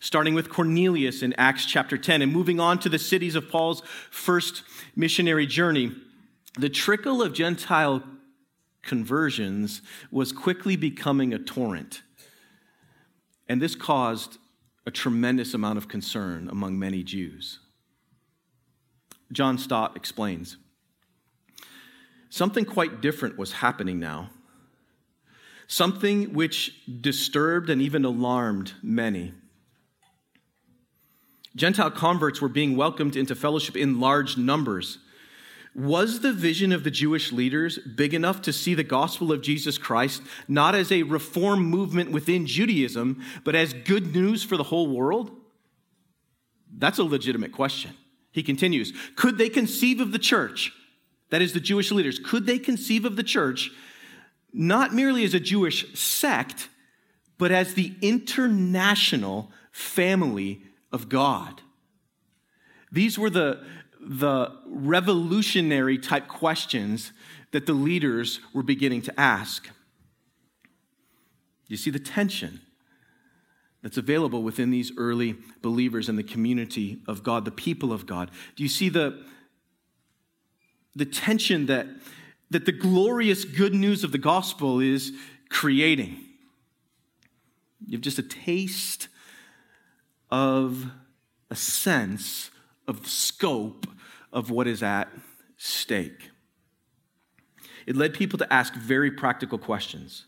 starting 0.00 0.34
with 0.34 0.50
Cornelius 0.50 1.22
in 1.22 1.32
Acts 1.34 1.64
chapter 1.64 1.96
10 1.96 2.22
and 2.22 2.32
moving 2.32 2.58
on 2.58 2.80
to 2.80 2.88
the 2.88 2.98
cities 2.98 3.36
of 3.36 3.48
Paul's 3.48 3.84
first 4.10 4.64
missionary 4.96 5.46
journey, 5.46 5.92
the 6.58 6.68
trickle 6.68 7.22
of 7.22 7.34
Gentile 7.34 8.02
conversions 8.82 9.80
was 10.10 10.32
quickly 10.32 10.74
becoming 10.74 11.32
a 11.32 11.38
torrent. 11.38 12.02
And 13.48 13.62
this 13.62 13.76
caused 13.76 14.38
a 14.90 14.92
tremendous 14.92 15.54
amount 15.54 15.78
of 15.78 15.86
concern 15.86 16.48
among 16.50 16.76
many 16.76 17.04
Jews. 17.04 17.60
John 19.30 19.56
Stott 19.56 19.94
explains 19.94 20.56
something 22.28 22.64
quite 22.64 23.00
different 23.00 23.38
was 23.38 23.52
happening 23.52 24.00
now. 24.00 24.30
something 25.70 26.32
which 26.32 26.74
disturbed 27.00 27.70
and 27.70 27.80
even 27.80 28.04
alarmed 28.04 28.72
many. 28.82 29.32
Gentile 31.54 31.92
converts 31.92 32.40
were 32.40 32.48
being 32.48 32.76
welcomed 32.76 33.14
into 33.14 33.36
fellowship 33.36 33.76
in 33.76 34.00
large 34.00 34.36
numbers. 34.36 34.98
Was 35.80 36.20
the 36.20 36.34
vision 36.34 36.72
of 36.72 36.84
the 36.84 36.90
Jewish 36.90 37.32
leaders 37.32 37.78
big 37.78 38.12
enough 38.12 38.42
to 38.42 38.52
see 38.52 38.74
the 38.74 38.84
gospel 38.84 39.32
of 39.32 39.40
Jesus 39.40 39.78
Christ 39.78 40.20
not 40.46 40.74
as 40.74 40.92
a 40.92 41.04
reform 41.04 41.64
movement 41.64 42.10
within 42.10 42.44
Judaism, 42.44 43.24
but 43.44 43.54
as 43.54 43.72
good 43.72 44.14
news 44.14 44.42
for 44.42 44.58
the 44.58 44.64
whole 44.64 44.94
world? 44.94 45.30
That's 46.76 46.98
a 46.98 47.02
legitimate 47.02 47.52
question. 47.52 47.92
He 48.30 48.42
continues 48.42 48.92
Could 49.16 49.38
they 49.38 49.48
conceive 49.48 50.00
of 50.00 50.12
the 50.12 50.18
church, 50.18 50.70
that 51.30 51.40
is, 51.40 51.54
the 51.54 51.60
Jewish 51.60 51.90
leaders, 51.90 52.18
could 52.18 52.44
they 52.44 52.58
conceive 52.58 53.06
of 53.06 53.16
the 53.16 53.22
church 53.22 53.70
not 54.52 54.92
merely 54.92 55.24
as 55.24 55.32
a 55.32 55.40
Jewish 55.40 55.98
sect, 55.98 56.68
but 57.38 57.50
as 57.50 57.72
the 57.72 57.94
international 58.02 59.50
family 59.72 60.60
of 60.92 61.08
God? 61.08 61.62
These 62.92 63.18
were 63.18 63.30
the, 63.30 63.64
the 64.00 64.52
revolutionary 64.66 65.98
type 65.98 66.28
questions 66.28 67.12
that 67.52 67.66
the 67.66 67.72
leaders 67.72 68.40
were 68.54 68.62
beginning 68.62 69.02
to 69.02 69.20
ask. 69.20 69.68
You 71.68 71.76
see 71.76 71.90
the 71.90 71.98
tension 71.98 72.60
that's 73.82 73.96
available 73.96 74.42
within 74.42 74.70
these 74.70 74.92
early 74.96 75.36
believers 75.62 76.08
in 76.08 76.16
the 76.16 76.22
community 76.22 77.00
of 77.06 77.22
God, 77.22 77.44
the 77.44 77.50
people 77.50 77.92
of 77.92 78.06
God. 78.06 78.30
Do 78.56 78.62
you 78.62 78.68
see 78.68 78.88
the, 78.88 79.24
the 80.94 81.06
tension 81.06 81.66
that, 81.66 81.86
that 82.50 82.66
the 82.66 82.72
glorious 82.72 83.44
good 83.44 83.74
news 83.74 84.04
of 84.04 84.12
the 84.12 84.18
gospel 84.18 84.80
is 84.80 85.12
creating? 85.48 86.16
You 87.86 87.96
have 87.96 88.02
just 88.02 88.18
a 88.18 88.22
taste 88.22 89.08
of 90.30 90.86
a 91.50 91.56
sense 91.56 92.49
of 92.90 93.04
the 93.04 93.08
scope 93.08 93.86
of 94.32 94.50
what 94.50 94.66
is 94.66 94.82
at 94.82 95.08
stake. 95.56 96.30
It 97.86 97.96
led 97.96 98.12
people 98.14 98.38
to 98.38 98.52
ask 98.52 98.74
very 98.74 99.10
practical 99.10 99.58
questions, 99.58 100.26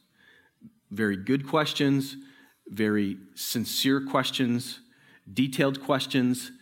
very 0.90 1.16
good 1.16 1.46
questions, 1.46 2.16
very 2.68 3.18
sincere 3.34 4.00
questions, 4.00 4.80
detailed 5.30 5.82
questions, 5.82 6.52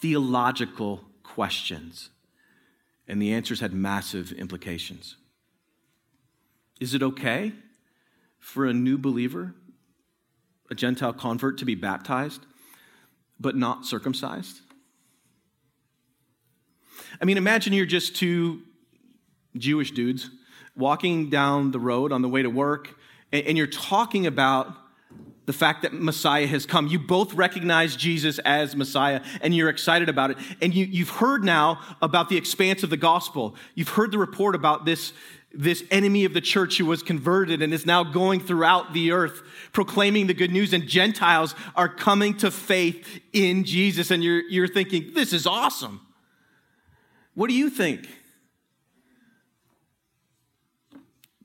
theological 0.00 1.04
questions. 1.22 2.10
And 3.08 3.20
the 3.20 3.32
answers 3.32 3.60
had 3.60 3.72
massive 3.72 4.32
implications. 4.32 5.16
Is 6.78 6.92
it 6.92 7.02
okay 7.02 7.52
for 8.38 8.66
a 8.66 8.74
new 8.74 8.98
believer, 8.98 9.54
a 10.70 10.74
Gentile 10.74 11.12
convert, 11.12 11.56
to 11.58 11.64
be 11.64 11.74
baptized 11.74 12.44
but 13.40 13.56
not 13.56 13.86
circumcised? 13.86 14.60
I 17.20 17.24
mean, 17.24 17.38
imagine 17.38 17.72
you're 17.72 17.86
just 17.86 18.16
two 18.16 18.62
Jewish 19.56 19.92
dudes 19.92 20.30
walking 20.76 21.30
down 21.30 21.70
the 21.70 21.80
road 21.80 22.12
on 22.12 22.22
the 22.22 22.28
way 22.28 22.42
to 22.42 22.50
work, 22.50 22.98
and 23.32 23.56
you're 23.56 23.66
talking 23.66 24.26
about 24.26 24.74
the 25.46 25.52
fact 25.52 25.82
that 25.82 25.92
Messiah 25.92 26.46
has 26.46 26.66
come. 26.66 26.88
You 26.88 26.98
both 26.98 27.32
recognize 27.34 27.96
Jesus 27.96 28.38
as 28.40 28.74
Messiah 28.74 29.22
and 29.40 29.54
you're 29.54 29.68
excited 29.68 30.08
about 30.08 30.32
it. 30.32 30.38
And 30.60 30.74
you, 30.74 31.04
have 31.04 31.14
heard 31.16 31.44
now 31.44 31.80
about 32.02 32.28
the 32.28 32.36
expanse 32.36 32.82
of 32.82 32.90
the 32.90 32.96
gospel. 32.96 33.54
You've 33.76 33.90
heard 33.90 34.10
the 34.10 34.18
report 34.18 34.56
about 34.56 34.84
this, 34.84 35.12
this 35.52 35.84
enemy 35.92 36.24
of 36.24 36.34
the 36.34 36.40
church 36.40 36.78
who 36.78 36.86
was 36.86 37.02
converted 37.02 37.62
and 37.62 37.72
is 37.72 37.86
now 37.86 38.02
going 38.02 38.40
throughout 38.40 38.92
the 38.92 39.12
earth 39.12 39.42
proclaiming 39.72 40.26
the 40.26 40.34
good 40.34 40.50
news, 40.50 40.72
and 40.72 40.86
Gentiles 40.86 41.54
are 41.76 41.88
coming 41.88 42.36
to 42.38 42.50
faith 42.50 43.20
in 43.32 43.64
Jesus. 43.64 44.10
And 44.10 44.24
you're, 44.24 44.42
you're 44.48 44.68
thinking, 44.68 45.12
this 45.14 45.32
is 45.32 45.46
awesome. 45.46 46.00
What 47.36 47.48
do 47.50 47.54
you 47.54 47.68
think? 47.68 48.08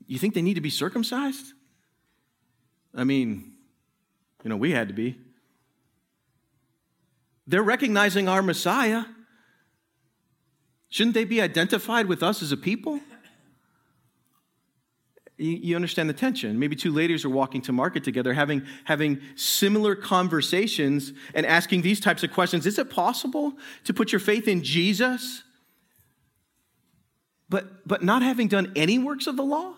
You 0.08 0.18
think 0.18 0.34
they 0.34 0.42
need 0.42 0.54
to 0.54 0.62
be 0.62 0.70
circumcised? 0.70 1.54
I 2.96 3.04
mean, 3.04 3.54
you 4.44 4.50
know, 4.50 4.56
we 4.56 4.72
had 4.72 4.88
to 4.88 4.94
be. 4.94 5.20
They're 7.46 7.62
recognizing 7.62 8.30
our 8.30 8.42
Messiah. 8.42 9.04
Shouldn't 10.90 11.14
they 11.14 11.26
be 11.26 11.42
identified 11.42 12.08
with 12.08 12.24
us 12.24 12.42
as 12.42 12.54
a 12.54 12.58
people? 12.58 13.02
You, 15.38 15.76
understand 15.76 16.08
the 16.08 16.14
tension. 16.14 16.58
Maybe 16.58 16.76
two 16.78 16.94
ladies 16.94 17.26
are 17.26 17.30
walking 17.30 17.62
to 17.64 17.74
market 17.74 18.04
together, 18.06 18.34
having, 18.34 18.64
having 18.86 19.20
similar 19.36 19.96
conversations 19.96 21.12
and 21.34 21.46
asking 21.46 21.82
these 21.82 22.00
types 22.00 22.24
of 22.24 22.32
questions. 22.32 22.66
Is 22.66 22.80
it 22.80 22.90
possible 22.90 23.54
to 23.84 23.94
put 23.94 24.14
your 24.14 24.20
faith 24.20 24.48
in 24.48 24.64
Jesus, 24.64 25.44
but, 27.52 27.86
but 27.86 28.02
not 28.02 28.24
having 28.24 28.48
done 28.48 28.72
any 28.78 28.98
works 28.98 29.28
of 29.28 29.36
the 29.36 29.44
law? 29.44 29.74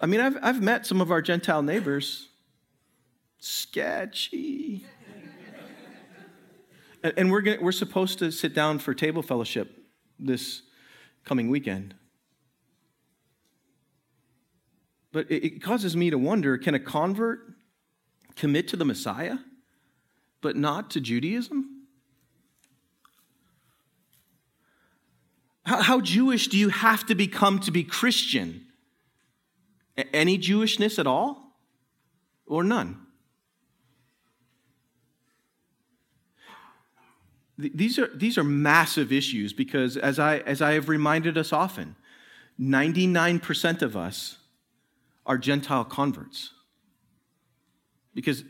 I 0.00 0.06
mean, 0.06 0.20
I've, 0.20 0.38
I've 0.40 0.62
met 0.62 0.86
some 0.86 1.00
of 1.00 1.10
our 1.10 1.20
Gentile 1.20 1.60
neighbors. 1.60 2.28
Sketchy. 3.40 4.86
and, 7.02 7.14
and 7.16 7.32
we're, 7.32 7.40
gonna, 7.40 7.58
we're 7.60 7.72
supposed 7.72 8.20
to 8.20 8.30
sit 8.30 8.54
down 8.54 8.78
for 8.78 8.94
table 8.94 9.22
fellowship 9.22 9.76
this 10.20 10.62
coming 11.24 11.50
weekend. 11.50 11.96
But 15.10 15.28
it, 15.32 15.44
it 15.44 15.62
causes 15.64 15.96
me 15.96 16.10
to 16.10 16.18
wonder 16.18 16.56
can 16.56 16.76
a 16.76 16.80
convert 16.80 17.40
commit 18.36 18.68
to 18.68 18.76
the 18.76 18.84
Messiah, 18.84 19.38
but 20.40 20.54
not 20.54 20.90
to 20.90 21.00
Judaism? 21.00 21.77
How, 25.68 26.00
Jewish 26.00 26.48
do 26.48 26.56
you 26.56 26.70
have 26.70 27.04
to 27.06 27.14
become 27.14 27.58
to 27.60 27.70
be 27.70 27.84
Christian? 27.84 28.64
Any 30.14 30.38
Jewishness 30.38 30.98
at 30.98 31.06
all? 31.06 31.56
Or 32.46 32.64
none? 32.64 32.98
These 37.58 37.98
are, 37.98 38.06
these 38.14 38.38
are 38.38 38.44
massive 38.44 39.12
issues 39.12 39.52
because, 39.52 39.96
as 39.96 40.18
I, 40.18 40.38
as 40.38 40.62
I 40.62 40.72
have 40.72 40.88
reminded 40.88 41.36
us 41.36 41.52
often, 41.52 41.96
99% 42.58 43.82
of 43.82 43.96
us 43.96 44.38
are 45.26 45.36
Gentile 45.36 45.84
converts. 45.84 46.52
Because 48.14 48.44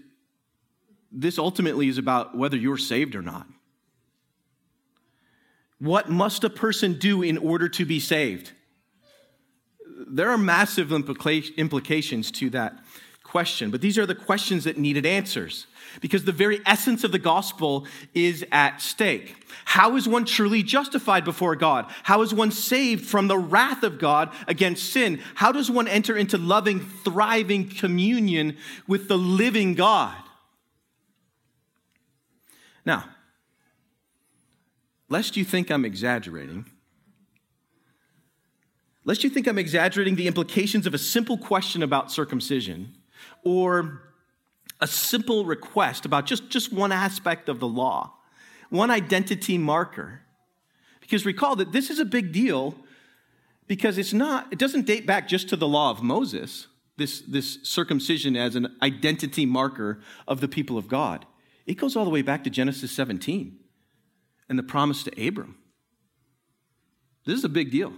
this 1.11 1.38
ultimately 1.38 1.88
is 1.88 1.98
about 1.98 2.37
whether 2.37 2.57
you're 2.57 2.78
saved 2.78 3.16
or 3.16 3.22
not. 3.22 3.46
What 5.78 6.10
must 6.10 6.44
a 6.44 6.50
person 6.50 6.98
do 6.98 7.22
in 7.22 7.38
order 7.38 7.68
to 7.68 7.84
be 7.84 8.00
saved? 8.00 8.52
there 10.10 10.30
are 10.30 10.38
massive 10.38 10.92
implications 10.92 12.30
to 12.32 12.50
that 12.50 12.78
question, 13.22 13.70
but 13.70 13.80
these 13.80 13.98
are 13.98 14.06
the 14.06 14.14
questions 14.14 14.64
that 14.64 14.78
needed 14.78 15.04
answers 15.04 15.66
because 16.00 16.24
the 16.24 16.32
very 16.32 16.60
essence 16.64 17.04
of 17.04 17.12
the 17.12 17.18
gospel 17.18 17.86
is 18.14 18.44
at 18.52 18.80
stake. 18.80 19.36
How 19.66 19.96
is 19.96 20.08
one 20.08 20.24
truly 20.24 20.62
justified 20.62 21.24
before 21.24 21.56
God? 21.56 21.92
How 22.04 22.22
is 22.22 22.32
one 22.32 22.50
saved 22.50 23.04
from 23.04 23.28
the 23.28 23.38
wrath 23.38 23.82
of 23.82 23.98
God 23.98 24.32
against 24.46 24.92
sin? 24.92 25.20
How 25.34 25.52
does 25.52 25.70
one 25.70 25.88
enter 25.88 26.16
into 26.16 26.38
loving, 26.38 26.80
thriving 26.80 27.68
communion 27.68 28.56
with 28.86 29.08
the 29.08 29.18
living 29.18 29.74
God? 29.74 30.16
Now, 32.86 33.04
lest 35.08 35.36
you 35.36 35.44
think 35.44 35.70
I'm 35.70 35.84
exaggerating, 35.84 36.66
Lest 39.08 39.24
you 39.24 39.30
think 39.30 39.46
I'm 39.46 39.56
exaggerating 39.56 40.16
the 40.16 40.26
implications 40.26 40.86
of 40.86 40.92
a 40.92 40.98
simple 40.98 41.38
question 41.38 41.82
about 41.82 42.12
circumcision 42.12 42.94
or 43.42 44.02
a 44.82 44.86
simple 44.86 45.46
request 45.46 46.04
about 46.04 46.26
just, 46.26 46.50
just 46.50 46.74
one 46.74 46.92
aspect 46.92 47.48
of 47.48 47.58
the 47.58 47.66
law, 47.66 48.12
one 48.68 48.90
identity 48.90 49.56
marker. 49.56 50.20
Because 51.00 51.24
recall 51.24 51.56
that 51.56 51.72
this 51.72 51.88
is 51.88 51.98
a 51.98 52.04
big 52.04 52.32
deal 52.32 52.74
because 53.66 53.96
it's 53.96 54.12
not, 54.12 54.46
it 54.52 54.58
doesn't 54.58 54.84
date 54.84 55.06
back 55.06 55.26
just 55.26 55.48
to 55.48 55.56
the 55.56 55.66
law 55.66 55.90
of 55.90 56.02
Moses, 56.02 56.66
this, 56.98 57.22
this 57.22 57.60
circumcision 57.62 58.36
as 58.36 58.56
an 58.56 58.76
identity 58.82 59.46
marker 59.46 60.00
of 60.26 60.42
the 60.42 60.48
people 60.48 60.76
of 60.76 60.86
God. 60.86 61.24
It 61.64 61.78
goes 61.78 61.96
all 61.96 62.04
the 62.04 62.10
way 62.10 62.20
back 62.20 62.44
to 62.44 62.50
Genesis 62.50 62.92
17 62.92 63.58
and 64.48 64.58
the 64.58 64.62
promise 64.62 65.02
to 65.04 65.28
Abram. 65.28 65.56
This 67.24 67.38
is 67.38 67.44
a 67.44 67.48
big 67.48 67.70
deal. 67.70 67.92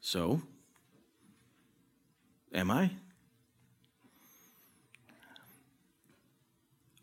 So, 0.00 0.40
am 2.54 2.70
I? 2.70 2.90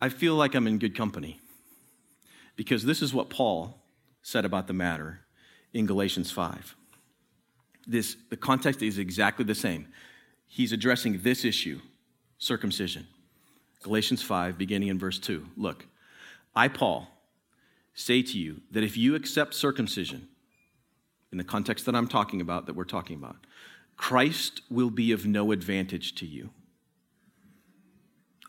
I 0.01 0.09
feel 0.09 0.35
like 0.35 0.55
I'm 0.55 0.67
in 0.67 0.77
good 0.79 0.95
company. 0.95 1.39
because 2.55 2.83
this 2.85 3.01
is 3.01 3.13
what 3.13 3.29
Paul 3.29 3.81
said 4.21 4.45
about 4.45 4.67
the 4.67 4.73
matter 4.73 5.21
in 5.73 5.85
Galatians 5.85 6.31
5. 6.31 6.75
This, 7.87 8.15
the 8.29 8.37
context 8.37 8.81
is 8.81 8.97
exactly 8.97 9.43
the 9.43 9.55
same. 9.55 9.87
He's 10.45 10.71
addressing 10.71 11.21
this 11.23 11.43
issue, 11.43 11.81
circumcision. 12.37 13.07
Galatians 13.83 14.23
5, 14.23 14.57
beginning 14.57 14.89
in 14.89 14.97
verse 14.97 15.19
2. 15.19 15.45
Look, 15.55 15.85
I, 16.55 16.67
Paul, 16.67 17.07
say 17.93 18.21
to 18.23 18.37
you 18.37 18.61
that 18.71 18.83
if 18.83 18.97
you 18.97 19.13
accept 19.13 19.53
circumcision, 19.53 20.27
in 21.33 21.37
the 21.37 21.43
context 21.43 21.85
that 21.87 21.95
I'm 21.95 22.07
talking 22.07 22.41
about, 22.41 22.67
that 22.67 22.75
we're 22.75 22.85
talking 22.85 23.17
about, 23.17 23.35
Christ 23.97 24.61
will 24.69 24.91
be 24.91 25.11
of 25.11 25.25
no 25.25 25.51
advantage 25.51 26.13
to 26.15 26.27
you. 26.27 26.51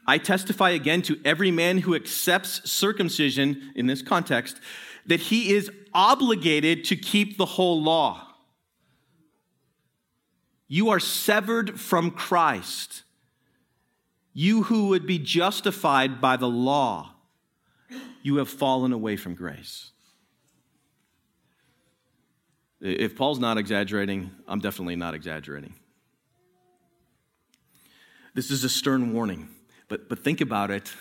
I 0.06 0.18
testify 0.18 0.70
again 0.70 1.00
to 1.02 1.18
every 1.24 1.50
man 1.50 1.78
who 1.78 1.94
accepts 1.94 2.70
circumcision 2.70 3.72
in 3.74 3.86
this 3.86 4.02
context 4.02 4.60
that 5.06 5.18
he 5.18 5.54
is 5.54 5.70
obligated 5.94 6.84
to 6.84 6.96
keep 6.96 7.38
the 7.38 7.46
whole 7.46 7.82
law. 7.82 8.28
You 10.68 10.90
are 10.90 11.00
severed 11.00 11.80
from 11.80 12.10
Christ. 12.10 13.02
You 14.34 14.64
who 14.64 14.88
would 14.88 15.06
be 15.06 15.18
justified 15.18 16.20
by 16.20 16.36
the 16.36 16.48
law, 16.48 17.14
you 18.20 18.36
have 18.36 18.48
fallen 18.48 18.92
away 18.92 19.16
from 19.16 19.34
grace. 19.34 19.92
If 22.80 23.16
Paul's 23.16 23.38
not 23.38 23.56
exaggerating, 23.56 24.32
I'm 24.48 24.58
definitely 24.58 24.96
not 24.96 25.14
exaggerating. 25.14 25.74
This 28.34 28.50
is 28.50 28.64
a 28.64 28.68
stern 28.68 29.14
warning, 29.14 29.48
but, 29.88 30.08
but 30.08 30.18
think 30.18 30.40
about 30.40 30.70
it. 30.70 30.92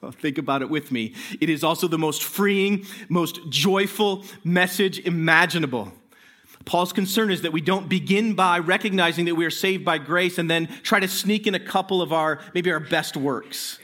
Think 0.12 0.38
about 0.38 0.62
it 0.62 0.70
with 0.70 0.92
me. 0.92 1.16
It 1.40 1.50
is 1.50 1.64
also 1.64 1.88
the 1.88 1.98
most 1.98 2.22
freeing, 2.22 2.86
most 3.08 3.40
joyful 3.50 4.24
message 4.44 5.00
imaginable. 5.00 5.92
Paul's 6.68 6.92
concern 6.92 7.30
is 7.30 7.42
that 7.42 7.52
we 7.52 7.60
don't 7.60 7.88
begin 7.88 8.34
by 8.34 8.58
recognizing 8.58 9.24
that 9.24 9.34
we 9.34 9.44
are 9.46 9.50
saved 9.50 9.84
by 9.84 9.98
grace 9.98 10.38
and 10.38 10.50
then 10.50 10.68
try 10.82 11.00
to 11.00 11.08
sneak 11.08 11.46
in 11.46 11.54
a 11.54 11.60
couple 11.60 12.02
of 12.02 12.12
our, 12.12 12.40
maybe 12.54 12.70
our 12.70 12.78
best 12.78 13.16
works 13.16 13.78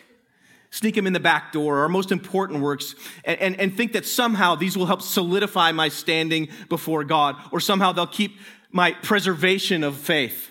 sneak 0.70 0.96
them 0.96 1.06
in 1.06 1.12
the 1.12 1.20
back 1.20 1.52
door, 1.52 1.78
our 1.78 1.88
most 1.88 2.10
important 2.10 2.60
works, 2.60 2.96
and, 3.24 3.38
and, 3.38 3.60
and 3.60 3.76
think 3.76 3.92
that 3.92 4.04
somehow 4.04 4.56
these 4.56 4.76
will 4.76 4.86
help 4.86 5.00
solidify 5.00 5.70
my 5.70 5.88
standing 5.88 6.48
before 6.68 7.04
God, 7.04 7.36
or 7.52 7.60
somehow 7.60 7.92
they'll 7.92 8.08
keep 8.08 8.40
my 8.72 8.90
preservation 8.90 9.84
of 9.84 9.96
faith. 9.96 10.50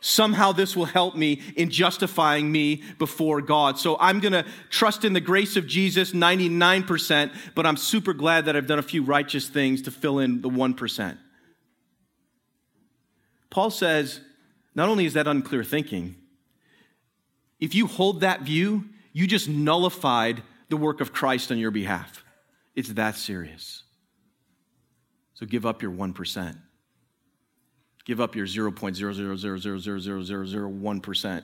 Somehow 0.00 0.52
this 0.52 0.76
will 0.76 0.84
help 0.84 1.16
me 1.16 1.42
in 1.56 1.70
justifying 1.70 2.52
me 2.52 2.82
before 2.98 3.40
God. 3.40 3.78
So 3.78 3.96
I'm 3.98 4.20
going 4.20 4.32
to 4.32 4.44
trust 4.70 5.04
in 5.04 5.12
the 5.12 5.20
grace 5.20 5.56
of 5.56 5.66
Jesus 5.66 6.12
99%, 6.12 7.34
but 7.54 7.66
I'm 7.66 7.76
super 7.76 8.12
glad 8.12 8.44
that 8.44 8.54
I've 8.54 8.66
done 8.66 8.78
a 8.78 8.82
few 8.82 9.02
righteous 9.02 9.48
things 9.48 9.82
to 9.82 9.90
fill 9.90 10.20
in 10.20 10.40
the 10.40 10.48
1%. 10.48 11.18
Paul 13.50 13.70
says, 13.70 14.20
not 14.74 14.88
only 14.88 15.04
is 15.04 15.14
that 15.14 15.26
unclear 15.26 15.64
thinking, 15.64 16.14
if 17.58 17.74
you 17.74 17.88
hold 17.88 18.20
that 18.20 18.42
view, 18.42 18.84
you 19.12 19.26
just 19.26 19.48
nullified 19.48 20.42
the 20.68 20.76
work 20.76 21.00
of 21.00 21.12
Christ 21.12 21.50
on 21.50 21.58
your 21.58 21.72
behalf. 21.72 22.24
It's 22.76 22.90
that 22.90 23.16
serious. 23.16 23.82
So 25.34 25.46
give 25.46 25.66
up 25.66 25.82
your 25.82 25.90
1%. 25.90 26.58
Give 28.08 28.20
up 28.20 28.34
your 28.34 28.46
0.000000001% 28.46 31.42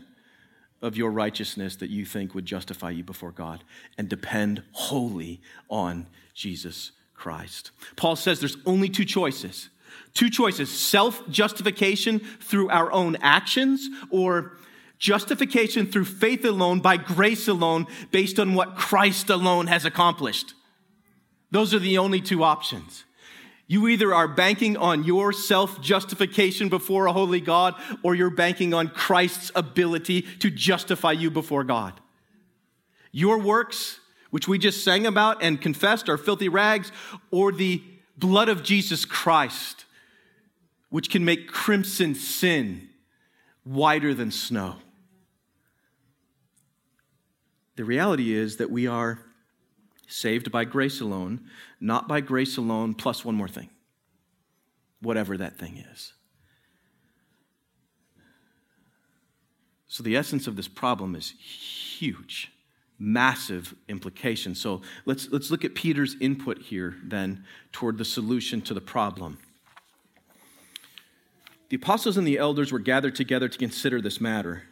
of 0.83 0.97
your 0.97 1.13
righteousness 1.13 1.77
that 1.77 1.91
you 1.91 2.05
think 2.05 2.35
would 2.35 2.45
justify 2.45 2.91
you 2.91 3.05
before 3.05 3.31
God 3.31 3.63
and 3.97 4.09
depend 4.09 4.65
wholly 4.73 5.41
on 5.71 6.09
Jesus 6.35 6.91
Christ. 7.15 7.71
Paul 7.95 8.17
says 8.17 8.41
there's 8.41 8.57
only 8.67 8.89
two 8.89 9.05
choices. 9.05 9.69
Two 10.13 10.29
choices 10.29 10.69
self 10.71 11.23
justification 11.29 12.19
through 12.19 12.69
our 12.71 12.91
own 12.91 13.15
actions 13.21 13.89
or 14.11 14.57
Justification 14.99 15.87
through 15.87 16.07
faith 16.07 16.45
alone, 16.45 16.81
by 16.81 16.97
grace 16.97 17.49
alone, 17.49 17.87
based 18.11 18.39
on 18.39 18.55
what 18.55 18.77
Christ 18.77 19.29
alone 19.29 19.67
has 19.67 19.85
accomplished. 19.85 20.55
Those 21.51 21.75
are 21.75 21.79
the 21.79 21.99
only 21.99 22.23
two 22.23 22.43
options. 22.43 23.05
You 23.67 23.89
either 23.89 24.13
are 24.15 24.29
banking 24.29 24.77
on 24.77 25.05
your 25.05 25.33
self 25.33 25.81
justification 25.81 26.69
before 26.69 27.07
a 27.07 27.13
holy 27.13 27.41
God, 27.41 27.75
or 28.03 28.15
you're 28.15 28.31
banking 28.31 28.75
on 28.75 28.89
Christ's 28.89 29.51
ability 29.55 30.23
to 30.41 30.51
justify 30.51 31.13
you 31.13 31.31
before 31.31 31.65
God. 31.65 31.95
Your 33.11 33.39
works, 33.39 34.01
which 34.31 34.49
we 34.49 34.59
just 34.59 34.85
sang 34.85 35.07
about 35.07 35.43
and 35.43 35.61
confessed, 35.61 36.09
are 36.09 36.19
filthy 36.19 36.49
rags, 36.49 36.93
or 37.31 37.53
the 37.53 37.83
blood 38.19 38.49
of 38.49 38.63
Jesus 38.63 39.05
Christ, 39.05 39.87
which 40.91 41.09
can 41.09 41.25
make 41.25 41.49
crimson 41.49 42.15
sin 42.15 42.89
whiter 43.63 44.13
than 44.13 44.31
snow. 44.31 44.77
The 47.77 47.85
reality 47.85 48.33
is 48.35 48.59
that 48.59 48.71
we 48.71 48.87
are 48.87 49.21
saved 50.07 50.53
by 50.53 50.65
grace 50.65 51.01
alone, 51.01 51.41
not 51.85 52.09
by 52.09 52.19
grace 52.23 52.57
alone, 52.57 52.95
plus 52.95 53.27
one 53.27 53.35
more 53.35 53.47
thing, 53.47 53.69
whatever 55.03 55.37
that 55.37 55.59
thing 55.59 55.77
is. 55.93 56.15
So, 59.87 60.03
the 60.03 60.17
essence 60.17 60.47
of 60.47 60.57
this 60.57 60.67
problem 60.67 61.15
is 61.15 61.33
huge, 61.33 62.51
massive 62.99 63.75
implications. 63.87 64.59
So, 64.59 64.81
let's, 65.05 65.29
let's 65.31 65.51
look 65.51 65.63
at 65.63 65.75
Peter's 65.75 66.17
input 66.21 66.59
here 66.59 66.97
then 67.05 67.45
toward 67.71 67.99
the 67.99 68.05
solution 68.05 68.63
to 68.63 68.73
the 68.73 68.81
problem. 68.81 69.37
The 71.69 71.77
apostles 71.77 72.17
and 72.17 72.27
the 72.27 72.39
elders 72.39 72.73
were 72.73 72.79
gathered 72.79 73.15
together 73.15 73.49
to 73.49 73.59
consider 73.59 74.01
this 74.01 74.23
matter. 74.23 74.63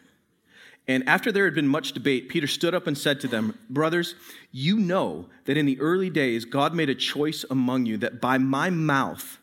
And 0.89 1.09
after 1.09 1.31
there 1.31 1.45
had 1.45 1.55
been 1.55 1.69
much 1.69 1.93
debate, 1.93 2.29
Peter 2.29 2.47
stood 2.47 2.75
up 2.75 2.87
and 2.87 2.99
said 2.99 3.21
to 3.21 3.29
them, 3.29 3.57
Brothers, 3.71 4.15
you 4.51 4.79
know 4.79 5.29
that 5.45 5.57
in 5.57 5.67
the 5.67 5.81
early 5.81 6.11
days 6.11 6.45
God 6.45 6.75
made 6.75 6.91
a 6.91 6.95
choice 6.95 7.45
among 7.49 7.87
you 7.87 7.97
that 7.99 8.21
by 8.21 8.39
my 8.39 8.69
mouth 8.71 9.39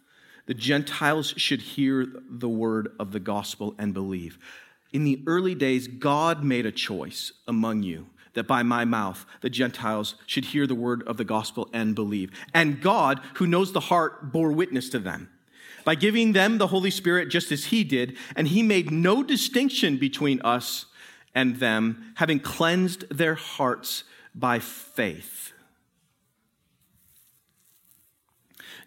the 0.47 0.53
Gentiles 0.53 1.33
should 1.37 1.61
hear 1.61 2.07
the 2.29 2.49
word 2.49 2.91
of 2.99 3.11
the 3.11 3.19
gospel 3.19 3.75
and 3.77 3.93
believe. 3.93 4.37
In 4.91 5.03
the 5.03 5.21
early 5.27 5.55
days, 5.55 5.87
God 5.87 6.43
made 6.43 6.65
a 6.65 6.71
choice 6.71 7.31
among 7.47 7.83
you 7.83 8.07
that 8.33 8.47
by 8.47 8.63
my 8.63 8.83
mouth 8.83 9.25
the 9.41 9.49
Gentiles 9.49 10.15
should 10.25 10.45
hear 10.45 10.65
the 10.65 10.75
word 10.75 11.03
of 11.07 11.17
the 11.17 11.23
gospel 11.23 11.69
and 11.73 11.95
believe. 11.95 12.31
And 12.53 12.81
God, 12.81 13.21
who 13.35 13.47
knows 13.47 13.71
the 13.71 13.79
heart, 13.79 14.31
bore 14.31 14.51
witness 14.51 14.89
to 14.89 14.99
them 14.99 15.29
by 15.85 15.95
giving 15.95 16.33
them 16.33 16.57
the 16.57 16.67
Holy 16.67 16.91
Spirit 16.91 17.29
just 17.29 17.51
as 17.51 17.65
He 17.65 17.83
did, 17.83 18.17
and 18.35 18.47
He 18.47 18.61
made 18.61 18.91
no 18.91 19.23
distinction 19.23 19.97
between 19.97 20.41
us 20.41 20.85
and 21.35 21.57
them, 21.57 22.13
having 22.15 22.39
cleansed 22.39 23.09
their 23.09 23.35
hearts 23.35 24.03
by 24.33 24.59
faith. 24.59 25.51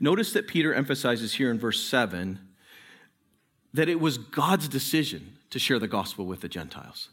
Notice 0.00 0.32
that 0.32 0.48
Peter 0.48 0.74
emphasizes 0.74 1.34
here 1.34 1.50
in 1.50 1.58
verse 1.58 1.80
7 1.82 2.40
that 3.74 3.88
it 3.88 4.00
was 4.00 4.18
God's 4.18 4.68
decision 4.68 5.38
to 5.50 5.58
share 5.58 5.78
the 5.78 5.88
gospel 5.88 6.26
with 6.26 6.40
the 6.40 6.48
Gentiles. 6.48 7.08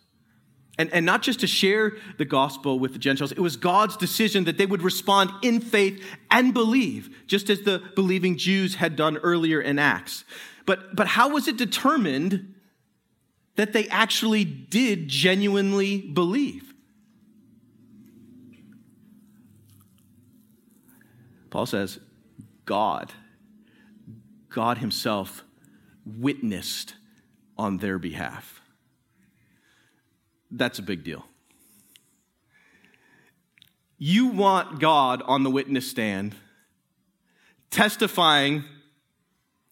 And, 0.79 0.91
and 0.93 1.05
not 1.05 1.21
just 1.21 1.41
to 1.41 1.47
share 1.47 1.97
the 2.17 2.25
gospel 2.25 2.79
with 2.79 2.93
the 2.93 2.99
Gentiles, 2.99 3.33
it 3.33 3.39
was 3.39 3.57
God's 3.57 3.97
decision 3.97 4.45
that 4.45 4.57
they 4.57 4.65
would 4.65 4.81
respond 4.81 5.29
in 5.41 5.59
faith 5.59 6.03
and 6.31 6.53
believe, 6.53 7.25
just 7.27 7.49
as 7.49 7.61
the 7.61 7.83
believing 7.95 8.37
Jews 8.37 8.75
had 8.75 8.95
done 8.95 9.17
earlier 9.17 9.61
in 9.61 9.77
Acts. 9.77 10.23
But, 10.65 10.95
but 10.95 11.07
how 11.07 11.29
was 11.29 11.49
it 11.49 11.57
determined 11.57 12.55
that 13.59 13.73
they 13.73 13.89
actually 13.89 14.45
did 14.45 15.09
genuinely 15.09 15.99
believe. 15.99 16.73
Paul 21.49 21.65
says, 21.65 21.99
God, 22.63 23.11
God 24.47 24.77
Himself 24.77 25.43
witnessed 26.05 26.93
on 27.57 27.79
their 27.79 27.99
behalf. 27.99 28.61
That's 30.49 30.79
a 30.79 30.83
big 30.83 31.03
deal. 31.03 31.25
You 33.97 34.27
want 34.27 34.79
God 34.79 35.21
on 35.25 35.43
the 35.43 35.51
witness 35.51 35.89
stand 35.89 36.33
testifying 37.71 38.63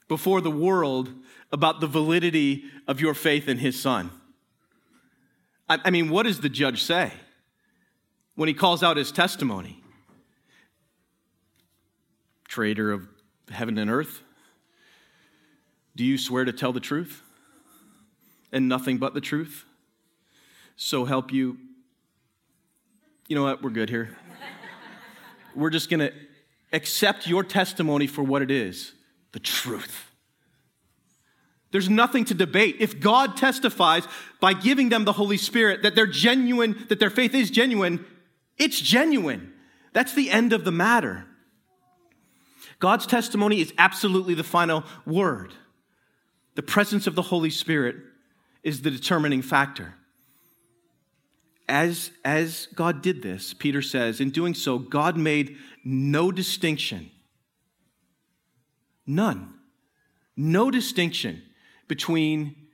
before 0.08 0.41
the 0.41 0.52
world 0.52 1.13
about 1.52 1.80
the 1.80 1.88
validity 1.88 2.65
of 2.88 3.02
your 3.02 3.13
faith 3.13 3.48
in 3.48 3.58
his 3.58 3.80
son. 3.80 4.12
I, 5.70 5.80
I 5.86 5.89
mean, 5.91 6.10
what 6.10 6.24
does 6.24 6.41
the 6.41 6.50
judge 6.50 6.84
say 6.84 7.12
when 8.36 8.48
he 8.48 8.54
calls 8.54 8.84
out 8.84 8.98
his 8.98 9.12
testimony? 9.12 9.84
Creator 12.50 12.91
of 12.91 13.08
heaven 13.50 13.78
and 13.78 13.89
earth, 13.89 14.22
do 15.96 16.04
you 16.04 16.17
swear 16.17 16.46
to 16.46 16.54
tell 16.54 16.72
the 16.72 16.80
truth 16.80 17.22
and 18.52 18.70
nothing 18.70 18.98
but 18.98 19.13
the 19.13 19.22
truth? 19.22 19.65
So 20.76 21.06
help 21.06 21.34
you. 21.34 21.58
You 23.28 23.36
know 23.36 23.43
what? 23.43 23.62
We're 23.62 23.72
good 23.72 23.89
here. 23.89 24.15
we're 25.56 25.70
just 25.70 25.89
going 25.89 26.00
to 26.00 26.13
accept 26.72 27.28
your 27.28 27.43
testimony 27.43 28.08
for 28.08 28.22
what 28.22 28.41
it 28.41 28.52
is 28.52 28.93
the 29.32 29.40
truth. 29.40 30.12
There's 31.72 31.90
nothing 31.90 32.26
to 32.26 32.34
debate. 32.34 32.78
If 32.80 33.00
God 33.00 33.36
testifies 33.36 34.08
by 34.40 34.54
giving 34.54 34.90
them 34.90 35.06
the 35.06 35.13
Holy 35.13 35.38
Spirit 35.38 35.84
that 35.84 35.96
they're 35.96 36.08
genuine, 36.08 36.86
that 36.90 37.00
their 37.00 37.10
faith 37.10 37.36
is 37.36 37.52
genuine, 37.52 38.06
it's 38.58 38.80
genuine. 38.80 39.54
That's 39.94 40.13
the 40.13 40.32
end 40.32 40.54
of 40.54 40.63
the 40.63 40.72
matter. 40.72 41.26
God's 42.80 43.06
testimony 43.06 43.60
is 43.60 43.74
absolutely 43.78 44.34
the 44.34 44.44
final 44.44 44.84
word. 45.06 45.54
The 46.56 46.63
presence 46.63 47.06
of 47.06 47.16
the 47.16 47.24
Holy 47.24 47.50
Spirit 47.50 47.96
is 48.63 48.82
the 48.82 48.92
determining 48.92 49.42
factor. 49.42 49.96
As, 51.68 52.12
as 52.24 52.68
God 52.76 53.02
did 53.02 53.22
this, 53.22 53.54
Peter 53.54 53.82
says, 53.82 54.22
in 54.22 54.30
doing 54.30 54.54
so, 54.54 54.80
God 54.80 55.18
made 55.18 55.58
no 55.84 56.32
distinction. 56.32 57.12
None. 59.08 59.54
No 60.36 60.70
distinction 60.70 61.41
between 61.88 62.67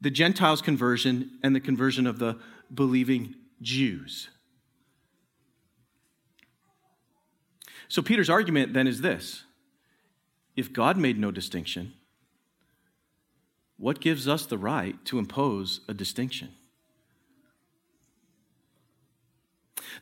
the 0.00 0.10
Gentiles' 0.10 0.62
conversion 0.62 1.38
and 1.42 1.54
the 1.54 1.60
conversion 1.60 2.06
of 2.06 2.18
the 2.18 2.38
believing 2.72 3.34
Jews. 3.60 4.30
So 7.88 8.00
Peter's 8.00 8.30
argument 8.30 8.72
then 8.72 8.86
is 8.86 9.02
this 9.02 9.44
if 10.56 10.72
God 10.72 10.96
made 10.96 11.18
no 11.18 11.30
distinction, 11.30 11.92
what 13.76 14.00
gives 14.00 14.26
us 14.26 14.46
the 14.46 14.58
right 14.58 15.02
to 15.06 15.18
impose 15.18 15.80
a 15.88 15.94
distinction? 15.94 16.50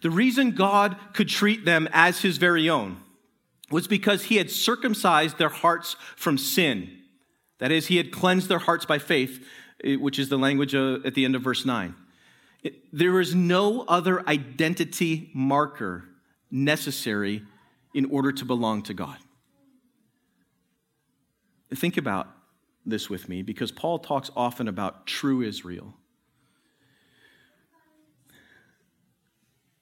The 0.03 0.11
reason 0.11 0.53
God 0.53 0.97
could 1.12 1.29
treat 1.29 1.64
them 1.64 1.88
as 1.92 2.21
his 2.21 2.38
very 2.38 2.68
own 2.68 2.99
was 3.70 3.87
because 3.87 4.24
he 4.24 4.37
had 4.37 4.50
circumcised 4.50 5.38
their 5.38 5.48
hearts 5.48 5.96
from 6.16 6.38
sin. 6.38 6.90
That 7.59 7.70
is, 7.70 7.88
he 7.88 7.96
had 7.96 8.12
cleansed 8.12 8.48
their 8.48 8.59
hearts 8.59 8.85
by 8.85 8.98
faith, 8.98 9.44
eh, 9.85 9.96
which 9.96 10.18
is 10.18 10.28
the 10.28 10.38
language 10.38 10.74
uh, 10.74 10.98
at 11.04 11.14
the 11.14 11.24
end 11.24 11.35
of 11.35 11.42
verse 11.42 11.64
9. 11.64 11.94
There 12.92 13.20
is 13.20 13.35
no 13.35 13.83
other 13.83 14.26
identity 14.28 15.31
marker 15.35 16.04
necessary 16.50 17.42
in 17.94 18.07
order 18.07 18.33
to 18.33 18.44
belong 18.44 18.83
to 18.83 18.94
God. 18.94 19.18
Think 21.74 21.96
about 21.96 22.28
this 22.87 23.11
with 23.11 23.28
me 23.28 23.42
because 23.42 23.70
Paul 23.70 23.98
talks 23.98 24.31
often 24.35 24.68
about 24.68 25.07
true 25.07 25.42
Israel. 25.42 25.94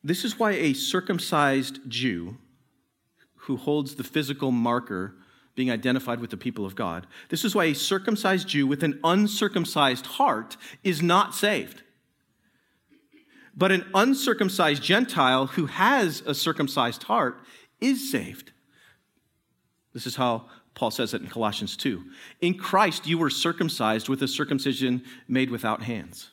This 0.03 0.25
is 0.25 0.39
why 0.39 0.53
a 0.53 0.73
circumcised 0.73 1.81
Jew 1.89 2.37
who 3.47 3.57
holds 3.57 3.95
the 3.95 4.05
physical 4.05 4.51
marker 4.51 5.15
being 5.55 5.71
identified 5.71 6.21
with 6.21 6.31
the 6.31 6.37
people 6.37 6.67
of 6.67 6.75
God, 6.75 7.07
this 7.29 7.45
is 7.45 7.55
why 7.55 7.67
a 7.67 7.75
circumcised 7.75 8.49
Jew 8.49 8.67
with 8.67 8.83
an 8.83 9.01
uncircumcised 9.03 10.07
heart 10.07 10.57
is 10.85 11.03
not 11.03 11.35
saved. 11.35 11.83
But 13.57 13.73
an 13.73 13.87
uncircumcised 13.95 14.83
Gentile 14.83 15.47
who 15.47 15.67
has 15.67 16.23
a 16.27 16.35
circumcised 16.35 17.05
heart 17.05 17.41
is 17.81 18.11
saved. 18.11 18.53
This 19.95 20.07
is 20.07 20.17
how 20.17 20.47
Paul 20.75 20.91
says 20.91 21.15
it 21.15 21.23
in 21.23 21.29
Colossians 21.29 21.75
2. 21.77 22.05
In 22.43 22.59
Christ, 22.59 23.07
you 23.07 23.17
were 23.17 23.31
circumcised 23.31 24.11
with 24.11 24.23
a 24.23 24.29
circumcision 24.29 25.03
made 25.27 25.51
without 25.51 25.85
hands. 25.85 26.33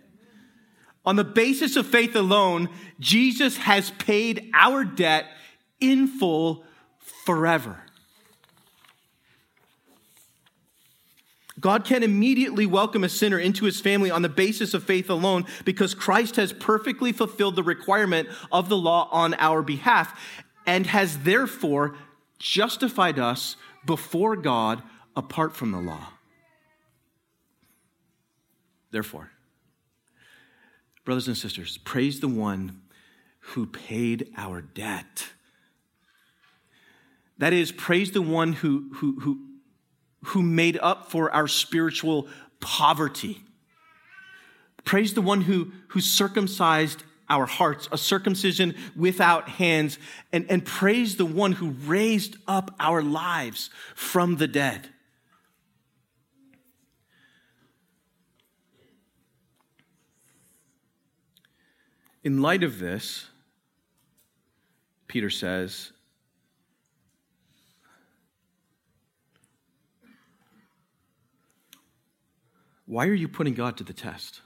On 1.05 1.15
the 1.15 1.23
basis 1.23 1.75
of 1.75 1.87
faith 1.87 2.15
alone, 2.15 2.69
Jesus 2.99 3.57
has 3.57 3.91
paid 3.91 4.49
our 4.53 4.83
debt 4.83 5.25
in 5.79 6.07
full 6.07 6.63
forever. 7.25 7.81
God 11.59 11.85
can 11.85 12.01
immediately 12.01 12.65
welcome 12.65 13.03
a 13.03 13.09
sinner 13.09 13.37
into 13.37 13.65
his 13.65 13.79
family 13.79 14.09
on 14.09 14.23
the 14.23 14.29
basis 14.29 14.73
of 14.73 14.83
faith 14.83 15.09
alone 15.09 15.45
because 15.63 15.93
Christ 15.93 16.35
has 16.37 16.53
perfectly 16.53 17.11
fulfilled 17.11 17.55
the 17.55 17.63
requirement 17.63 18.29
of 18.51 18.67
the 18.67 18.77
law 18.77 19.07
on 19.11 19.35
our 19.35 19.61
behalf 19.61 20.19
and 20.65 20.87
has 20.87 21.19
therefore 21.19 21.95
justified 22.39 23.19
us 23.19 23.55
before 23.85 24.35
God 24.35 24.81
apart 25.15 25.55
from 25.55 25.71
the 25.71 25.79
law. 25.79 26.07
Therefore, 28.89 29.31
brothers 31.11 31.27
and 31.27 31.35
sisters, 31.35 31.77
praise 31.79 32.21
the 32.21 32.27
one 32.29 32.79
who 33.39 33.65
paid 33.65 34.31
our 34.37 34.61
debt. 34.61 35.27
That 37.37 37.51
is, 37.51 37.69
praise 37.69 38.11
the 38.11 38.21
one 38.21 38.53
who, 38.53 38.89
who, 38.93 39.19
who 39.19 39.39
who 40.23 40.41
made 40.41 40.77
up 40.77 41.11
for 41.11 41.29
our 41.29 41.49
spiritual 41.49 42.29
poverty. 42.61 43.41
Praise 44.85 45.13
the 45.13 45.21
one 45.21 45.41
who, 45.41 45.73
who 45.89 45.99
circumcised 45.99 47.03
our 47.27 47.45
hearts, 47.45 47.89
a 47.91 47.97
circumcision 47.97 48.73
without 48.95 49.49
hands, 49.49 49.99
and, 50.31 50.45
and 50.49 50.63
praise 50.63 51.17
the 51.17 51.25
one 51.25 51.51
who 51.51 51.71
raised 51.71 52.37
up 52.47 52.73
our 52.79 53.01
lives 53.03 53.69
from 53.95 54.37
the 54.37 54.47
dead. 54.47 54.87
In 62.23 62.41
light 62.41 62.63
of 62.63 62.79
this, 62.79 63.27
Peter 65.07 65.29
says, 65.29 65.91
Why 72.85 73.07
are 73.07 73.13
you 73.13 73.27
putting 73.27 73.53
God 73.53 73.77
to 73.77 73.83
the 73.83 73.93
test? 73.93 74.41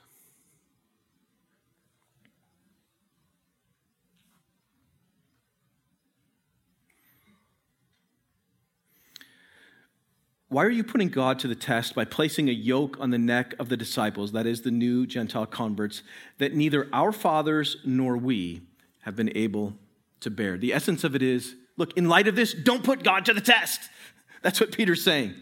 Why 10.56 10.64
are 10.64 10.70
you 10.70 10.86
putting 10.86 11.10
God 11.10 11.40
to 11.40 11.50
the 11.50 11.56
test 11.56 11.96
by 11.96 12.06
placing 12.06 12.48
a 12.48 12.54
yoke 12.54 12.96
on 13.02 13.10
the 13.10 13.18
neck 13.18 13.56
of 13.60 13.68
the 13.68 13.76
disciples, 13.76 14.32
that 14.32 14.46
is, 14.46 14.62
the 14.62 14.72
new 14.72 15.06
Gentile 15.06 15.46
converts, 15.46 16.02
that 16.38 16.56
neither 16.56 16.88
our 16.94 17.12
fathers 17.12 17.76
nor 17.84 18.16
we 18.16 18.62
have 19.02 19.18
been 19.18 19.36
able 19.36 19.74
to 20.22 20.30
bear? 20.30 20.58
The 20.58 20.72
essence 20.72 21.04
of 21.04 21.14
it 21.14 21.22
is 21.22 21.56
look, 21.76 21.98
in 21.98 22.08
light 22.08 22.30
of 22.30 22.38
this, 22.38 22.54
don't 22.54 22.86
put 22.86 23.04
God 23.04 23.26
to 23.26 23.34
the 23.34 23.42
test. 23.42 23.82
That's 24.44 24.62
what 24.62 24.72
Peter's 24.72 25.04
saying. 25.04 25.34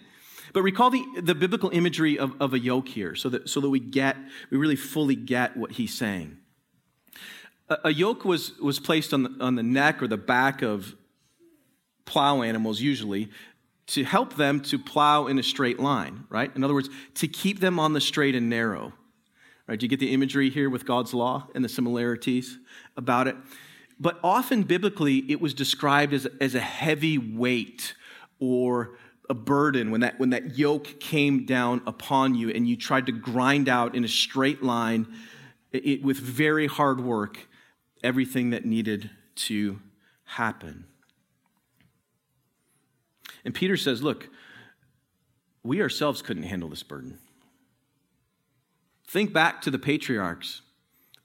But 0.52 0.64
recall 0.64 0.90
the, 0.90 1.06
the 1.22 1.36
biblical 1.36 1.70
imagery 1.70 2.18
of, 2.18 2.34
of 2.42 2.56
a 2.56 2.60
yoke 2.60 2.88
here 2.88 3.14
so 3.14 3.30
that, 3.30 3.48
so 3.48 3.62
that 3.62 3.70
we 3.70 3.80
get, 3.80 4.18
we 4.50 4.58
really 4.58 4.76
fully 4.76 5.16
get 5.16 5.56
what 5.56 5.74
he's 5.74 5.94
saying. 5.94 6.40
A, 7.70 7.78
a 7.84 7.94
yoke 7.94 8.26
was, 8.26 8.58
was 8.58 8.80
placed 8.80 9.14
on 9.14 9.22
the, 9.22 9.36
on 9.40 9.54
the 9.54 9.62
neck 9.62 10.02
or 10.02 10.08
the 10.08 10.18
back 10.18 10.64
of 10.64 10.96
plow 12.06 12.42
animals, 12.42 12.82
usually, 12.82 13.30
to 13.88 14.04
help 14.04 14.36
them 14.36 14.62
to 14.62 14.80
plow 14.80 15.28
in 15.28 15.38
a 15.38 15.44
straight 15.44 15.80
line, 15.80 16.26
right? 16.30 16.54
In 16.56 16.64
other 16.64 16.74
words, 16.74 16.90
to 17.16 17.28
keep 17.28 17.60
them 17.60 17.80
on 17.80 17.94
the 17.94 18.02
straight 18.02 18.36
and 18.36 18.50
narrow. 18.50 18.94
Right? 19.68 19.80
Do 19.80 19.86
you 19.86 19.90
get 19.90 20.00
the 20.00 20.14
imagery 20.14 20.50
here 20.50 20.70
with 20.70 20.86
God's 20.86 21.14
law 21.14 21.48
and 21.56 21.64
the 21.64 21.70
similarities 21.70 22.58
about 22.98 23.28
it? 23.28 23.36
But 24.00 24.20
often 24.24 24.64
biblically, 24.64 25.20
it 25.32 25.40
was 25.40 25.54
described 25.54 26.14
as, 26.14 26.28
as 26.42 26.56
a 26.56 26.60
heavy 26.60 27.18
weight 27.18 27.94
or 28.40 28.98
a 29.30 29.34
burden 29.34 29.90
when 29.90 30.02
that, 30.02 30.20
when 30.20 30.32
that 30.32 30.58
yoke 30.58 31.00
came 31.00 31.46
down 31.46 31.82
upon 31.88 32.36
you 32.36 32.50
and 32.50 32.68
you 32.68 32.76
tried 32.76 33.06
to 33.06 33.12
grind 33.14 33.70
out 33.70 33.96
in 33.96 34.04
a 34.04 34.08
straight 34.08 34.62
line 34.62 35.08
it, 35.72 36.04
with 36.04 36.18
very 36.18 36.68
hard 36.68 37.00
work 37.00 37.48
everything 38.04 38.50
that 38.50 38.66
needed 38.66 39.10
to 39.36 39.80
happen. 40.26 40.86
And 43.46 43.54
Peter 43.54 43.78
says, 43.78 44.02
Look, 44.02 44.30
we 45.64 45.82
ourselves 45.82 46.22
couldn't 46.22 46.44
handle 46.44 46.70
this 46.70 46.84
burden. 46.84 47.20
Think 49.08 49.34
back 49.34 49.62
to 49.62 49.72
the 49.72 49.80
patriarchs. 49.80 50.62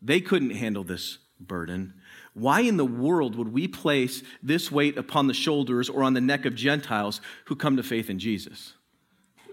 They 0.00 0.20
couldn't 0.20 0.50
handle 0.50 0.85
this 0.85 1.18
burden. 1.40 1.94
Why 2.35 2.61
in 2.61 2.76
the 2.76 2.85
world 2.85 3.35
would 3.37 3.52
we 3.52 3.66
place 3.66 4.22
this 4.42 4.70
weight 4.70 4.96
upon 4.96 5.26
the 5.26 5.35
shoulders 5.35 5.88
or 5.88 6.02
on 6.02 6.14
the 6.14 6.20
neck 6.20 6.44
of 6.44 6.54
Gentiles 6.54 7.20
who 7.46 7.57
come 7.57 7.76
to 7.76 7.83
faith 7.83 8.11
in 8.11 8.18
Jesus? 8.18 8.74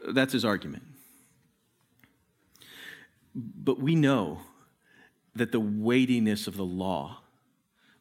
That's 0.08 0.34
his 0.34 0.46
argument. 0.46 0.84
But 3.34 3.80
we 3.80 3.96
know 3.96 4.40
that 5.36 5.52
the 5.52 5.60
weightiness 5.60 6.48
of 6.48 6.58
the 6.58 6.66
law, 6.66 7.22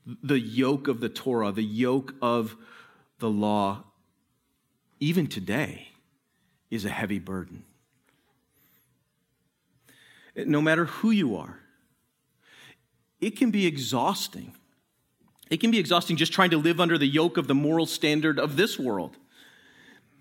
the 0.06 0.38
yoke 0.38 0.86
of 0.86 1.00
the 1.00 1.08
Torah, 1.08 1.50
the 1.50 1.62
yoke 1.62 2.14
of 2.20 2.56
the 3.18 3.30
law, 3.30 3.84
even 5.00 5.26
today, 5.26 5.88
is 6.70 6.84
a 6.84 6.90
heavy 6.90 7.18
burden. 7.18 7.64
No 10.36 10.60
matter 10.60 10.86
who 10.86 11.10
you 11.10 11.36
are, 11.36 11.60
it 13.20 13.36
can 13.36 13.50
be 13.50 13.66
exhausting. 13.66 14.54
It 15.50 15.58
can 15.58 15.70
be 15.70 15.78
exhausting 15.78 16.16
just 16.16 16.32
trying 16.32 16.50
to 16.50 16.58
live 16.58 16.80
under 16.80 16.98
the 16.98 17.06
yoke 17.06 17.36
of 17.36 17.46
the 17.46 17.54
moral 17.54 17.86
standard 17.86 18.38
of 18.38 18.56
this 18.56 18.78
world, 18.78 19.16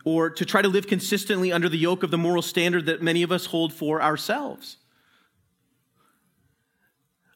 or 0.06 0.30
to 0.30 0.46
try 0.46 0.62
to 0.62 0.68
live 0.68 0.88
consistently 0.88 1.52
under 1.52 1.70
the 1.70 1.78
yoke 1.78 2.04
of 2.04 2.12
the 2.12 2.18
moral 2.18 2.42
standard 2.42 2.86
that 2.86 3.02
many 3.02 3.24
of 3.24 3.32
us 3.32 3.48
hold 3.48 3.74
for 3.74 4.02
ourselves 4.02 4.78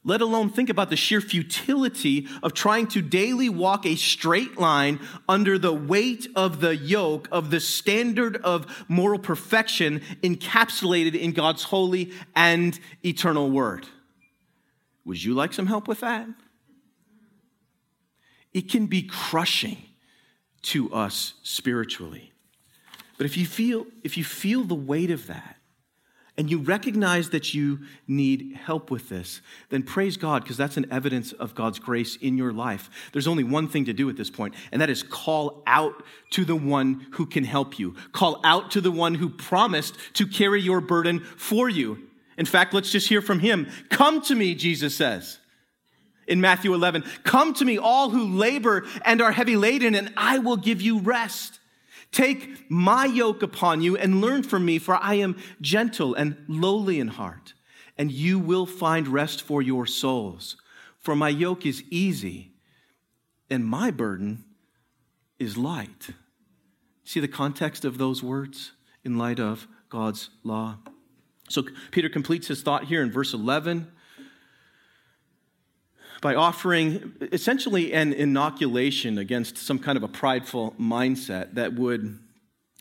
let 0.08 0.22
alone 0.22 0.50
think 0.50 0.70
about 0.70 0.90
the 0.90 0.96
sheer 0.96 1.20
futility 1.20 2.28
of 2.42 2.54
trying 2.54 2.88
to 2.88 3.02
daily 3.02 3.50
walk 3.50 3.86
a 3.86 3.98
straight 3.98 4.58
line 4.58 5.02
under 5.28 5.60
the 5.60 5.74
weight 5.74 6.26
of 6.34 6.62
the 6.62 6.78
yoke 6.78 7.28
of 7.30 7.52
the 7.52 7.60
standard 7.60 8.38
of 8.38 8.86
moral 8.88 9.20
perfection 9.20 10.00
encapsulated 10.24 11.14
in 11.14 11.34
God's 11.34 11.64
holy 11.64 12.14
and 12.38 12.80
eternal 13.06 13.52
word. 13.52 13.86
Would 15.04 15.22
you 15.22 15.34
like 15.34 15.52
some 15.52 15.68
help 15.68 15.90
with 15.90 16.00
that? 16.00 16.26
It 18.54 18.70
can 18.70 18.88
be 18.88 19.04
crushing 19.04 19.78
to 20.64 20.92
us 20.94 21.34
spiritually. 21.44 22.32
But 23.18 23.26
if 23.26 23.36
you 23.36 23.46
feel 23.46 23.86
if 24.06 24.18
you 24.18 24.24
feel 24.24 24.64
the 24.64 24.74
weight 24.74 25.12
of 25.12 25.28
that, 25.28 25.57
and 26.38 26.52
you 26.52 26.60
recognize 26.60 27.32
that 27.32 27.54
you 27.54 27.80
need 28.08 28.60
help 28.64 28.92
with 28.92 29.10
this, 29.10 29.42
then 29.70 29.82
praise 29.82 30.18
God 30.18 30.44
because 30.44 30.58
that's 30.58 30.78
an 30.78 30.86
evidence 30.92 31.32
of 31.34 31.56
God's 31.56 31.80
grace 31.80 32.16
in 32.18 32.38
your 32.38 32.54
life. 32.54 32.90
There's 33.12 33.28
only 33.28 33.44
one 33.44 33.68
thing 33.68 33.86
to 33.86 33.94
do 33.94 34.10
at 34.10 34.18
this 34.18 34.30
point, 34.30 34.54
and 34.72 34.82
that 34.82 34.90
is 34.90 35.02
call 35.02 35.64
out 35.66 36.04
to 36.32 36.46
the 36.46 36.56
one 36.56 37.08
who 37.12 37.26
can 37.26 37.44
help 37.44 37.80
you. 37.80 37.96
Call 38.12 38.40
out 38.44 38.72
to 38.72 38.82
the 38.82 38.92
one 38.92 39.16
who 39.16 39.30
promised 39.30 39.96
to 40.14 40.28
carry 40.28 40.62
your 40.62 40.80
burden 40.80 41.22
for 41.22 41.70
you. 41.70 42.08
In 42.38 42.46
fact, 42.46 42.74
let's 42.74 42.92
just 42.92 43.10
hear 43.10 43.22
from 43.22 43.40
him. 43.40 43.68
Come 43.90 44.22
to 44.24 44.36
me, 44.36 44.54
Jesus 44.54 44.96
says 44.96 45.40
in 46.28 46.42
Matthew 46.42 46.74
11. 46.74 47.04
Come 47.24 47.54
to 47.56 47.66
me, 47.66 47.78
all 47.78 48.10
who 48.10 48.38
labor 48.38 48.86
and 49.04 49.22
are 49.22 49.32
heavy 49.32 49.56
laden, 49.56 49.96
and 49.96 50.14
I 50.18 50.40
will 50.40 50.58
give 50.58 50.82
you 50.82 51.00
rest. 51.00 51.57
Take 52.12 52.70
my 52.70 53.06
yoke 53.06 53.44
upon 53.44 53.82
you 53.82 53.98
and 53.98 54.22
learn 54.22 54.44
from 54.44 54.66
me, 54.66 54.80
for 54.80 54.96
I 54.96 55.16
am 55.16 55.38
gentle 55.62 56.14
and 56.16 56.38
lowly 56.48 57.00
in 57.00 57.10
heart, 57.10 57.54
and 57.98 58.12
you 58.12 58.40
will 58.40 58.66
find 58.66 59.08
rest 59.08 59.42
for 59.42 59.62
your 59.62 59.86
souls. 59.86 60.58
For 60.98 61.16
my 61.16 61.30
yoke 61.30 61.66
is 61.66 61.84
easy 61.90 62.54
and 63.50 63.66
my 63.66 63.92
burden 63.92 64.44
is 65.40 65.58
light. 65.58 66.10
See 67.04 67.20
the 67.20 67.28
context 67.28 67.86
of 67.86 67.98
those 67.98 68.22
words 68.22 68.74
in 69.04 69.18
light 69.18 69.40
of 69.40 69.68
God's 69.90 70.30
law? 70.44 70.80
So 71.50 71.64
Peter 71.92 72.10
completes 72.10 72.48
his 72.48 72.62
thought 72.62 72.86
here 72.86 73.02
in 73.02 73.12
verse 73.12 73.34
11 73.34 73.90
by 76.22 76.36
offering 76.36 77.14
essentially 77.32 77.94
an 77.94 78.14
inoculation 78.14 79.18
against 79.18 79.58
some 79.58 79.80
kind 79.80 79.98
of 79.98 80.04
a 80.04 80.08
prideful 80.08 80.74
mindset 80.80 81.54
that 81.56 81.74
would 81.74 82.20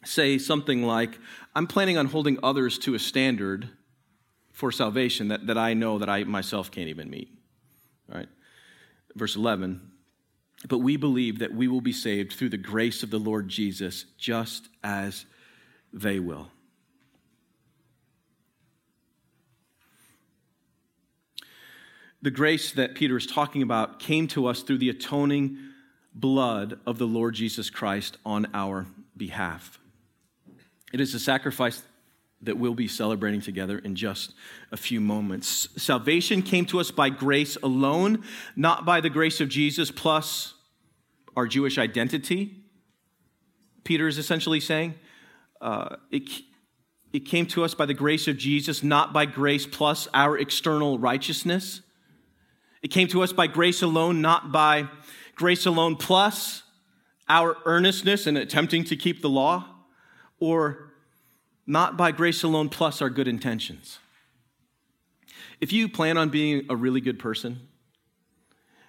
say 0.05 0.38
something 0.38 0.83
like, 0.83 1.18
I'm 1.55 1.66
planning 1.66 1.99
on 1.99 2.07
holding 2.07 2.38
others 2.42 2.79
to 2.81 2.94
a 2.94 2.99
standard 2.99 3.68
for 4.53 4.72
salvation 4.72 5.29
that, 5.29 5.46
that 5.49 5.59
I 5.59 5.75
know 5.75 5.99
that 5.99 6.09
I 6.09 6.25
myself 6.25 6.70
can't 6.70 6.88
even 6.88 7.11
meet. 7.11 7.29
All 8.11 8.18
right? 8.18 8.29
Verse 9.14 9.37
11. 9.37 9.92
But 10.68 10.79
we 10.79 10.96
believe 10.96 11.40
that 11.40 11.55
we 11.55 11.68
will 11.68 11.83
be 11.83 11.92
saved 11.92 12.33
through 12.33 12.49
the 12.49 12.57
grace 12.57 13.03
of 13.03 13.11
the 13.11 13.18
Lord 13.18 13.49
Jesus, 13.49 14.07
just 14.16 14.68
as 14.83 15.27
they 15.92 16.18
will. 16.18 16.51
The 22.27 22.31
grace 22.33 22.73
that 22.73 22.97
Peter 22.97 23.17
is 23.17 23.25
talking 23.25 23.62
about 23.62 24.01
came 24.01 24.27
to 24.27 24.49
us 24.49 24.62
through 24.62 24.79
the 24.79 24.89
atoning 24.89 25.57
blood 26.12 26.77
of 26.85 26.99
the 26.99 27.07
Lord 27.07 27.35
Jesus 27.35 27.71
Christ 27.71 28.17
on 28.27 28.49
our 28.53 28.85
behalf. 29.17 29.79
It 30.93 31.01
is 31.01 31.15
a 31.15 31.21
sacrifice 31.21 31.85
that 32.43 32.59
we'll 32.59 32.75
be 32.75 32.89
celebrating 32.89 33.41
together 33.41 33.79
in 33.79 33.95
just 33.95 34.35
a 34.73 34.77
few 34.77 35.01
moments. 35.01 35.69
Salvation 35.81 36.43
came 36.43 36.67
to 36.67 36.81
us 36.81 36.91
by 36.91 37.11
grace 37.11 37.57
alone, 37.62 38.25
not 38.57 38.85
by 38.85 39.01
the 39.01 39.09
grace 39.09 39.41
of 39.41 39.49
Jesus 39.49 39.93
plus 39.93 40.55
our 41.37 41.47
Jewish 41.47 41.79
identity. 41.79 42.57
Peter 43.85 44.09
is 44.09 44.19
essentially 44.19 44.59
saying 44.59 44.97
uh, 45.61 45.95
it, 46.11 46.29
it 47.12 47.21
came 47.21 47.47
to 47.47 47.62
us 47.62 47.73
by 47.73 47.87
the 47.87 47.95
grace 47.95 48.27
of 48.27 48.37
Jesus, 48.37 48.83
not 48.83 49.12
by 49.12 49.27
grace 49.27 49.65
plus 49.65 50.09
our 50.12 50.37
external 50.37 50.99
righteousness. 50.99 51.83
It 52.83 52.89
came 52.89 53.09
to 53.09 53.23
us 53.23 53.33
by 53.33 53.47
grace 53.47 53.83
alone, 53.83 54.21
not 54.21 54.53
by 54.53 54.89
grace 55.35 55.67
alone 55.67 55.97
plus 55.97 56.62
our 57.29 57.57
earnestness 57.65 58.27
in 58.27 58.37
attempting 58.37 58.85
to 58.85 58.97
keep 58.97 59.21
the 59.21 59.29
law, 59.29 59.67
or 60.39 60.93
not 61.67 61.97
by 61.97 62.12
grace 62.12 62.43
alone 62.43 62.69
plus 62.69 63.03
our 63.03 63.11
good 63.11 63.27
intentions. 63.27 63.99
If 65.61 65.73
you 65.73 65.89
plan 65.89 66.17
on 66.17 66.29
being 66.29 66.67
a 66.69 66.77
really 66.77 67.01
good 67.01 67.19
person, 67.19 67.61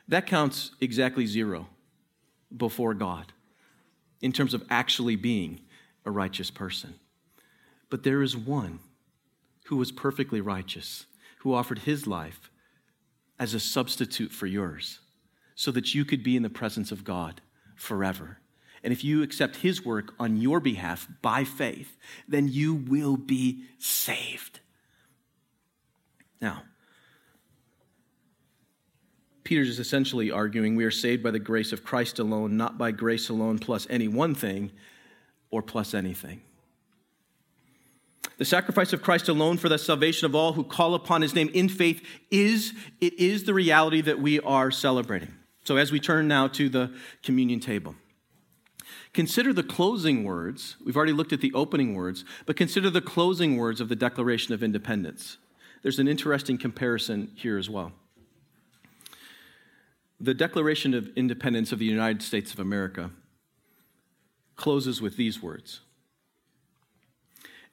that 0.07 0.27
counts 0.27 0.71
exactly 0.79 1.25
zero 1.25 1.67
before 2.55 2.93
God 2.93 3.33
in 4.21 4.31
terms 4.31 4.53
of 4.53 4.63
actually 4.69 5.15
being 5.15 5.61
a 6.05 6.11
righteous 6.11 6.51
person. 6.51 6.95
But 7.89 8.03
there 8.03 8.21
is 8.21 8.35
one 8.35 8.79
who 9.65 9.77
was 9.77 9.91
perfectly 9.91 10.41
righteous, 10.41 11.05
who 11.39 11.53
offered 11.53 11.79
his 11.79 12.07
life 12.07 12.49
as 13.39 13.53
a 13.53 13.59
substitute 13.59 14.31
for 14.31 14.47
yours 14.47 14.99
so 15.55 15.71
that 15.71 15.93
you 15.95 16.05
could 16.05 16.23
be 16.23 16.35
in 16.35 16.43
the 16.43 16.49
presence 16.49 16.91
of 16.91 17.03
God 17.03 17.41
forever. 17.75 18.39
And 18.83 18.93
if 18.93 19.03
you 19.03 19.23
accept 19.23 19.57
his 19.57 19.83
work 19.83 20.13
on 20.19 20.37
your 20.37 20.59
behalf 20.59 21.07
by 21.21 21.43
faith, 21.43 21.97
then 22.27 22.47
you 22.47 22.75
will 22.75 23.17
be 23.17 23.63
saved. 23.79 24.59
Now, 26.39 26.63
Peter's 29.43 29.69
is 29.69 29.79
essentially 29.79 30.29
arguing 30.29 30.75
we 30.75 30.83
are 30.83 30.91
saved 30.91 31.23
by 31.23 31.31
the 31.31 31.39
grace 31.39 31.71
of 31.71 31.83
Christ 31.83 32.19
alone, 32.19 32.57
not 32.57 32.77
by 32.77 32.91
grace 32.91 33.29
alone 33.29 33.59
plus 33.59 33.87
any 33.89 34.07
one 34.07 34.35
thing 34.35 34.71
or 35.49 35.61
plus 35.61 35.93
anything. 35.93 36.41
The 38.37 38.45
sacrifice 38.45 38.93
of 38.93 39.01
Christ 39.01 39.29
alone 39.29 39.57
for 39.57 39.67
the 39.67 39.79
salvation 39.79 40.25
of 40.25 40.35
all 40.35 40.53
who 40.53 40.63
call 40.63 40.93
upon 40.93 41.21
his 41.23 41.33
name 41.33 41.49
in 41.53 41.69
faith 41.69 42.05
is 42.29 42.73
it 43.01 43.13
is 43.19 43.45
the 43.45 43.53
reality 43.53 44.01
that 44.01 44.19
we 44.19 44.39
are 44.41 44.69
celebrating. 44.69 45.33
So 45.63 45.77
as 45.77 45.91
we 45.91 45.99
turn 45.99 46.27
now 46.27 46.47
to 46.49 46.69
the 46.69 46.93
communion 47.23 47.59
table. 47.59 47.95
Consider 49.13 49.51
the 49.53 49.63
closing 49.63 50.23
words. 50.23 50.77
We've 50.85 50.95
already 50.95 51.13
looked 51.13 51.33
at 51.33 51.41
the 51.41 51.51
opening 51.53 51.95
words, 51.95 52.23
but 52.45 52.55
consider 52.55 52.89
the 52.89 53.01
closing 53.01 53.57
words 53.57 53.81
of 53.81 53.89
the 53.89 53.95
Declaration 53.95 54.53
of 54.53 54.61
Independence. 54.61 55.37
There's 55.81 55.99
an 55.99 56.07
interesting 56.07 56.57
comparison 56.57 57.31
here 57.35 57.57
as 57.57 57.69
well. 57.69 57.93
The 60.19 60.33
Declaration 60.33 60.93
of 60.93 61.09
Independence 61.15 61.71
of 61.71 61.79
the 61.79 61.85
United 61.85 62.21
States 62.21 62.53
of 62.53 62.59
America 62.59 63.11
closes 64.55 65.01
with 65.01 65.17
these 65.17 65.41
words 65.41 65.81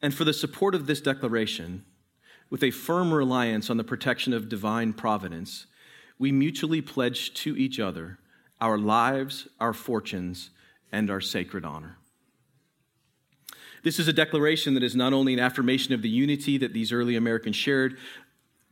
and 0.04 0.14
for 0.14 0.24
the 0.24 0.34
support 0.34 0.74
of 0.74 0.84
this 0.84 1.00
declaration, 1.00 1.82
with 2.50 2.62
a 2.62 2.70
firm 2.70 3.10
reliance 3.10 3.70
on 3.70 3.78
the 3.78 3.82
protection 3.82 4.34
of 4.34 4.50
divine 4.50 4.92
providence, 4.92 5.64
we 6.18 6.30
mutually 6.30 6.82
pledge 6.82 7.32
to 7.32 7.56
each 7.56 7.80
other 7.80 8.18
our 8.60 8.76
lives, 8.76 9.48
our 9.60 9.72
fortunes, 9.72 10.50
and 10.92 11.10
our 11.10 11.22
sacred 11.22 11.64
honor. 11.64 11.96
This 13.82 13.98
is 13.98 14.06
a 14.06 14.12
declaration 14.12 14.74
that 14.74 14.82
is 14.82 14.94
not 14.94 15.14
only 15.14 15.32
an 15.32 15.40
affirmation 15.40 15.94
of 15.94 16.02
the 16.02 16.10
unity 16.10 16.58
that 16.58 16.74
these 16.74 16.92
early 16.92 17.16
Americans 17.16 17.56
shared, 17.56 17.96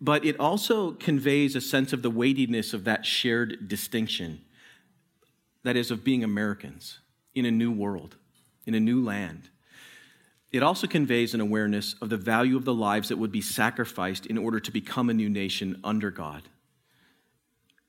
but 0.03 0.27
it 0.27 0.39
also 0.39 0.93
conveys 0.93 1.57
a 1.57 1.63
sense 1.63 1.95
of 1.95 2.03
the 2.03 2.11
weightiness 2.11 2.75
of 2.75 2.85
that 2.85 3.07
shared 3.07 3.69
distinction 3.69 4.43
that 5.63 5.77
is, 5.77 5.91
of 5.91 6.05
being 6.05 6.23
Americans 6.23 6.99
in 7.35 7.47
a 7.47 7.51
new 7.51 7.73
world, 7.73 8.17
in 8.67 8.75
a 8.75 8.81
new 8.81 9.03
land. 9.03 9.49
It 10.53 10.63
also 10.63 10.87
conveys 10.87 11.33
an 11.33 11.41
awareness 11.41 11.95
of 12.03 12.11
the 12.11 12.19
value 12.19 12.57
of 12.57 12.67
the 12.67 12.75
lives 12.75 13.09
that 13.09 13.17
would 13.17 13.33
be 13.33 13.41
sacrificed 13.41 14.27
in 14.27 14.37
order 14.37 14.61
to 14.61 14.71
become 14.71 15.09
a 15.09 15.15
new 15.15 15.31
nation 15.31 15.81
under 15.83 16.11
God. 16.11 16.43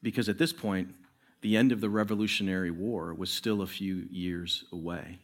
Because 0.02 0.30
at 0.30 0.38
this 0.38 0.54
point, 0.54 0.96
the 1.42 1.58
end 1.58 1.74
of 1.74 1.82
the 1.82 1.90
Revolutionary 1.90 2.72
War 2.72 3.14
was 3.14 3.30
still 3.30 3.62
a 3.62 3.68
few 3.68 4.08
years 4.10 4.64
away. 4.72 5.20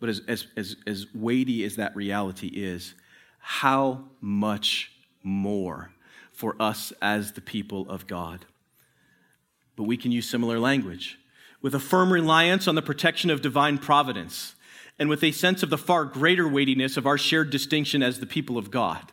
But 0.00 0.08
as, 0.08 0.22
as, 0.26 0.46
as, 0.56 0.76
as 0.86 1.06
weighty 1.14 1.62
as 1.64 1.76
that 1.76 1.94
reality 1.94 2.48
is, 2.48 2.94
how 3.38 4.04
much 4.20 4.92
more 5.22 5.90
for 6.32 6.56
us 6.60 6.92
as 7.02 7.32
the 7.32 7.40
people 7.42 7.88
of 7.90 8.06
God? 8.06 8.46
But 9.76 9.84
we 9.84 9.98
can 9.98 10.10
use 10.10 10.28
similar 10.28 10.58
language 10.58 11.18
with 11.60 11.74
a 11.74 11.80
firm 11.80 12.12
reliance 12.12 12.66
on 12.66 12.74
the 12.74 12.82
protection 12.82 13.30
of 13.30 13.42
divine 13.42 13.76
providence 13.78 14.54
and 14.98 15.08
with 15.08 15.22
a 15.22 15.32
sense 15.32 15.62
of 15.62 15.70
the 15.70 15.78
far 15.78 16.04
greater 16.04 16.48
weightiness 16.48 16.96
of 16.96 17.06
our 17.06 17.18
shared 17.18 17.50
distinction 17.50 18.02
as 18.02 18.20
the 18.20 18.26
people 18.26 18.56
of 18.58 18.70
God. 18.70 19.12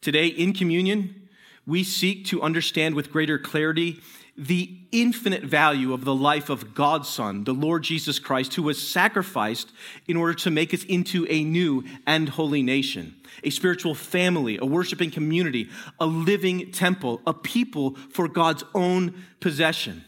Today, 0.00 0.26
in 0.26 0.52
communion, 0.52 1.28
we 1.66 1.82
seek 1.82 2.26
to 2.26 2.42
understand 2.42 2.94
with 2.94 3.10
greater 3.10 3.38
clarity 3.38 4.00
the 4.38 4.78
infinite 4.92 5.42
value 5.42 5.94
of 5.94 6.04
the 6.04 6.14
life 6.14 6.50
of 6.50 6.74
God's 6.74 7.08
Son, 7.08 7.44
the 7.44 7.54
Lord 7.54 7.82
Jesus 7.82 8.18
Christ, 8.18 8.54
who 8.54 8.62
was 8.62 8.86
sacrificed 8.86 9.72
in 10.06 10.16
order 10.16 10.34
to 10.34 10.50
make 10.50 10.74
us 10.74 10.84
into 10.84 11.26
a 11.30 11.42
new 11.42 11.84
and 12.06 12.28
holy 12.28 12.62
nation, 12.62 13.16
a 13.42 13.50
spiritual 13.50 13.94
family, 13.94 14.58
a 14.58 14.66
worshiping 14.66 15.10
community, 15.10 15.70
a 15.98 16.06
living 16.06 16.70
temple, 16.70 17.22
a 17.26 17.32
people 17.32 17.94
for 18.12 18.28
God's 18.28 18.64
own 18.74 19.24
possession, 19.40 20.04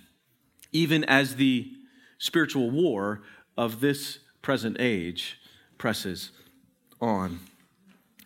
even 0.72 1.04
as 1.04 1.36
the 1.36 1.72
spiritual 2.18 2.70
war 2.70 3.22
of 3.56 3.80
this 3.80 4.18
present 4.42 4.76
age 4.80 5.38
presses 5.78 6.30
on. 7.00 7.40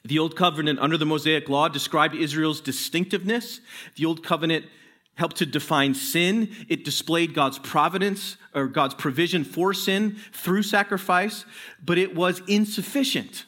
The 0.04 0.18
Old 0.18 0.36
Covenant 0.36 0.80
under 0.80 0.96
the 0.96 1.06
Mosaic 1.06 1.48
Law 1.48 1.68
described 1.68 2.14
Israel's 2.14 2.60
distinctiveness. 2.60 3.60
The 3.96 4.04
Old 4.04 4.24
Covenant 4.24 4.66
helped 5.14 5.36
to 5.36 5.46
define 5.46 5.94
sin. 5.94 6.48
It 6.68 6.84
displayed 6.84 7.34
God's 7.34 7.58
providence 7.58 8.36
or 8.54 8.66
God's 8.66 8.94
provision 8.94 9.44
for 9.44 9.72
sin 9.72 10.16
through 10.32 10.64
sacrifice, 10.64 11.44
but 11.84 11.98
it 11.98 12.14
was 12.14 12.42
insufficient. 12.48 13.44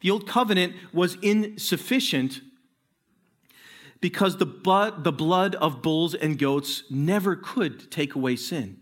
The 0.00 0.10
Old 0.10 0.26
Covenant 0.26 0.74
was 0.92 1.16
insufficient 1.20 2.40
because 4.00 4.36
the 4.36 4.46
blood, 4.46 5.04
the 5.04 5.12
blood 5.12 5.54
of 5.56 5.82
bulls 5.82 6.14
and 6.14 6.38
goats 6.38 6.84
never 6.90 7.36
could 7.36 7.90
take 7.90 8.14
away 8.14 8.36
sin. 8.36 8.78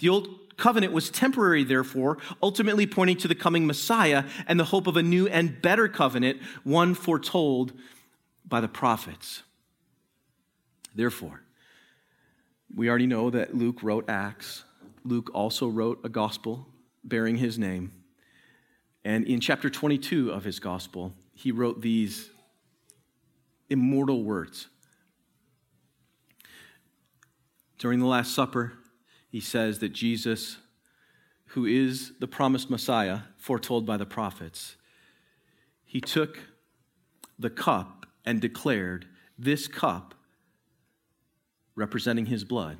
The 0.00 0.08
Old 0.08 0.28
covenant 0.56 0.92
was 0.92 1.10
temporary, 1.10 1.64
therefore, 1.64 2.18
ultimately 2.42 2.86
pointing 2.86 3.16
to 3.18 3.28
the 3.28 3.34
coming 3.34 3.66
Messiah 3.66 4.24
and 4.46 4.58
the 4.58 4.64
hope 4.64 4.86
of 4.86 4.96
a 4.96 5.02
new 5.02 5.26
and 5.28 5.60
better 5.60 5.88
covenant, 5.88 6.40
one 6.64 6.94
foretold 6.94 7.72
by 8.44 8.60
the 8.60 8.68
prophets. 8.68 9.42
Therefore, 10.94 11.42
we 12.74 12.88
already 12.88 13.06
know 13.06 13.30
that 13.30 13.54
Luke 13.54 13.82
wrote 13.82 14.08
Acts. 14.08 14.64
Luke 15.04 15.30
also 15.34 15.68
wrote 15.68 16.00
a 16.04 16.08
gospel 16.08 16.66
bearing 17.04 17.36
his 17.36 17.58
name. 17.58 17.92
And 19.04 19.24
in 19.26 19.40
chapter 19.40 19.70
22 19.70 20.32
of 20.32 20.42
his 20.42 20.58
gospel, 20.58 21.12
he 21.32 21.52
wrote 21.52 21.80
these 21.80 22.30
immortal 23.70 24.24
words. 24.24 24.68
During 27.78 28.00
the 28.00 28.06
Last 28.06 28.34
Supper, 28.34 28.72
he 29.36 29.40
says 29.40 29.80
that 29.80 29.90
Jesus, 29.90 30.56
who 31.48 31.66
is 31.66 32.12
the 32.20 32.26
promised 32.26 32.70
Messiah 32.70 33.18
foretold 33.36 33.84
by 33.84 33.98
the 33.98 34.06
prophets, 34.06 34.76
he 35.84 36.00
took 36.00 36.38
the 37.38 37.50
cup 37.50 38.06
and 38.24 38.40
declared, 38.40 39.04
This 39.38 39.68
cup, 39.68 40.14
representing 41.74 42.24
his 42.24 42.44
blood, 42.44 42.78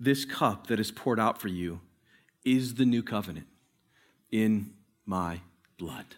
this 0.00 0.24
cup 0.24 0.66
that 0.66 0.80
is 0.80 0.90
poured 0.90 1.20
out 1.20 1.40
for 1.40 1.46
you 1.46 1.80
is 2.44 2.74
the 2.74 2.84
new 2.84 3.04
covenant 3.04 3.46
in 4.32 4.72
my 5.06 5.42
blood. 5.78 6.16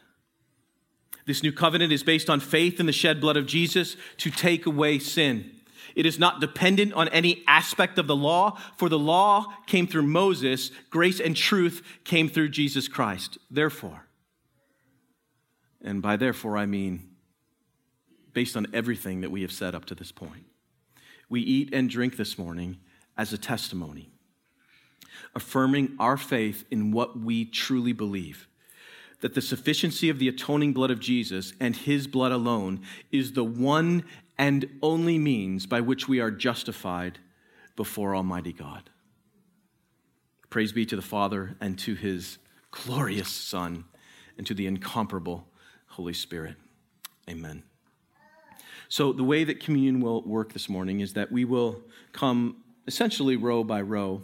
This 1.27 1.43
new 1.43 1.53
covenant 1.53 1.93
is 1.93 2.03
based 2.03 2.31
on 2.31 2.41
faith 2.41 2.81
in 2.81 2.87
the 2.87 2.93
shed 2.93 3.21
blood 3.21 3.37
of 3.37 3.45
Jesus 3.45 3.95
to 4.17 4.31
take 4.31 4.65
away 4.65 4.99
sin. 5.01 5.51
It 5.97 6.05
is 6.05 6.19
not 6.19 6.41
dependent 6.41 6.93
on 6.93 7.09
any 7.09 7.43
aspect 7.49 7.99
of 7.99 8.07
the 8.07 8.15
law, 8.15 8.59
for 8.77 8.91
the 8.91 8.99
law 8.99 9.47
came 9.67 9.87
through 9.87 10.03
Moses, 10.03 10.71
grace 10.91 11.19
and 11.19 11.35
truth 11.35 11.83
came 12.05 12.29
through 12.29 12.51
Jesus 12.51 12.87
Christ. 12.87 13.39
Therefore, 13.51 14.05
and 15.83 16.03
by 16.03 16.17
therefore 16.17 16.59
I 16.59 16.67
mean 16.67 17.09
based 18.35 18.59
on 18.59 18.67
everything 18.75 19.23
that 19.23 19.31
we 19.31 19.41
have 19.41 19.51
said 19.51 19.75
up 19.75 19.87
to 19.87 19.95
this 19.95 20.13
point, 20.13 20.45
we 21.31 21.41
eat 21.41 21.73
and 21.73 21.89
drink 21.89 22.19
this 22.19 22.37
morning 22.37 22.77
as 23.17 23.33
a 23.33 23.39
testimony, 23.39 24.11
affirming 25.35 25.97
our 25.99 26.19
faith 26.19 26.67
in 26.71 26.93
what 26.93 27.19
we 27.19 27.47
truly 27.47 27.95
believe 27.95 28.47
that 29.21 29.35
the 29.35 29.43
sufficiency 29.43 30.09
of 30.09 30.19
the 30.19 30.29
atoning 30.29 30.73
blood 30.73 30.91
of 30.91 31.01
Jesus 31.01 31.53
and 31.61 31.75
his 31.75 32.07
blood 32.07 32.33
alone 32.33 32.83
is 33.11 33.33
the 33.33 33.45
one 33.45 34.05
and 34.39 34.69
only 34.83 35.19
means 35.19 35.67
by 35.67 35.81
which 35.81 36.09
we 36.09 36.21
are 36.21 36.31
justified 36.31 37.19
before 37.77 38.15
Almighty 38.15 38.53
God. 38.53 38.91
Praise 40.51 40.73
be 40.73 40.87
to 40.87 40.97
the 40.97 41.03
Father 41.03 41.57
and 41.61 41.79
to 41.81 41.95
his 41.95 42.39
glorious 42.71 43.29
Son 43.29 43.85
and 44.37 44.47
to 44.47 44.55
the 44.55 44.67
incomparable 44.67 45.49
Holy 45.89 46.13
Spirit. 46.13 46.57
Amen. 47.29 47.63
So, 48.89 49.13
the 49.13 49.25
way 49.25 49.43
that 49.43 49.59
communion 49.59 50.01
will 50.01 50.23
work 50.23 50.53
this 50.53 50.69
morning 50.69 51.01
is 51.01 51.15
that 51.15 51.33
we 51.33 51.45
will 51.45 51.83
come 52.13 52.63
essentially 52.87 53.37
row 53.37 53.65
by 53.65 53.81
row 53.81 54.23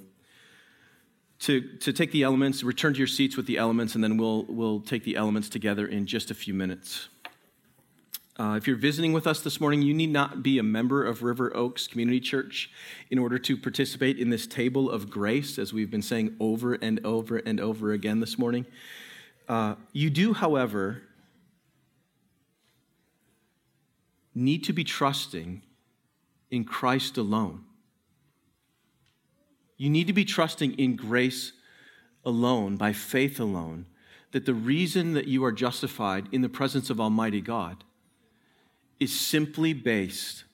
to, 1.42 1.60
to 1.78 1.92
take 1.92 2.12
the 2.12 2.22
elements, 2.22 2.62
return 2.62 2.92
to 2.92 2.98
your 2.98 3.08
seats 3.08 3.36
with 3.36 3.46
the 3.46 3.58
elements, 3.58 3.96
and 3.96 4.04
then 4.04 4.16
we'll, 4.16 4.44
we'll 4.44 4.80
take 4.80 5.02
the 5.02 5.16
elements 5.16 5.48
together 5.48 5.86
in 5.86 6.06
just 6.06 6.30
a 6.30 6.34
few 6.34 6.54
minutes. 6.54 7.08
Uh, 8.38 8.54
if 8.56 8.66
you're 8.66 8.76
visiting 8.76 9.12
with 9.12 9.26
us 9.26 9.40
this 9.40 9.60
morning, 9.60 9.82
you 9.82 9.92
need 9.92 10.10
not 10.10 10.42
be 10.42 10.58
a 10.58 10.62
member 10.62 11.04
of 11.04 11.22
River 11.22 11.54
Oaks 11.56 11.88
Community 11.88 12.20
Church 12.20 12.70
in 13.10 13.18
order 13.18 13.38
to 13.38 13.56
participate 13.56 14.18
in 14.18 14.30
this 14.30 14.46
table 14.46 14.88
of 14.88 15.10
grace, 15.10 15.58
as 15.58 15.72
we've 15.72 15.90
been 15.90 16.00
saying 16.00 16.36
over 16.38 16.74
and 16.74 17.04
over 17.04 17.38
and 17.38 17.60
over 17.60 17.92
again 17.92 18.20
this 18.20 18.38
morning. 18.38 18.64
Uh, 19.48 19.74
you 19.92 20.10
do, 20.10 20.34
however, 20.34 21.02
need 24.32 24.62
to 24.64 24.72
be 24.72 24.84
trusting 24.84 25.62
in 26.52 26.64
Christ 26.64 27.18
alone. 27.18 27.64
You 29.82 29.90
need 29.90 30.06
to 30.06 30.12
be 30.12 30.24
trusting 30.24 30.74
in 30.74 30.94
grace 30.94 31.50
alone, 32.24 32.76
by 32.76 32.92
faith 32.92 33.40
alone, 33.40 33.86
that 34.30 34.46
the 34.46 34.54
reason 34.54 35.14
that 35.14 35.26
you 35.26 35.44
are 35.44 35.50
justified 35.50 36.28
in 36.30 36.40
the 36.40 36.48
presence 36.48 36.88
of 36.88 37.00
Almighty 37.00 37.40
God 37.40 37.82
is 39.00 39.12
simply 39.12 39.72
based 39.72 40.44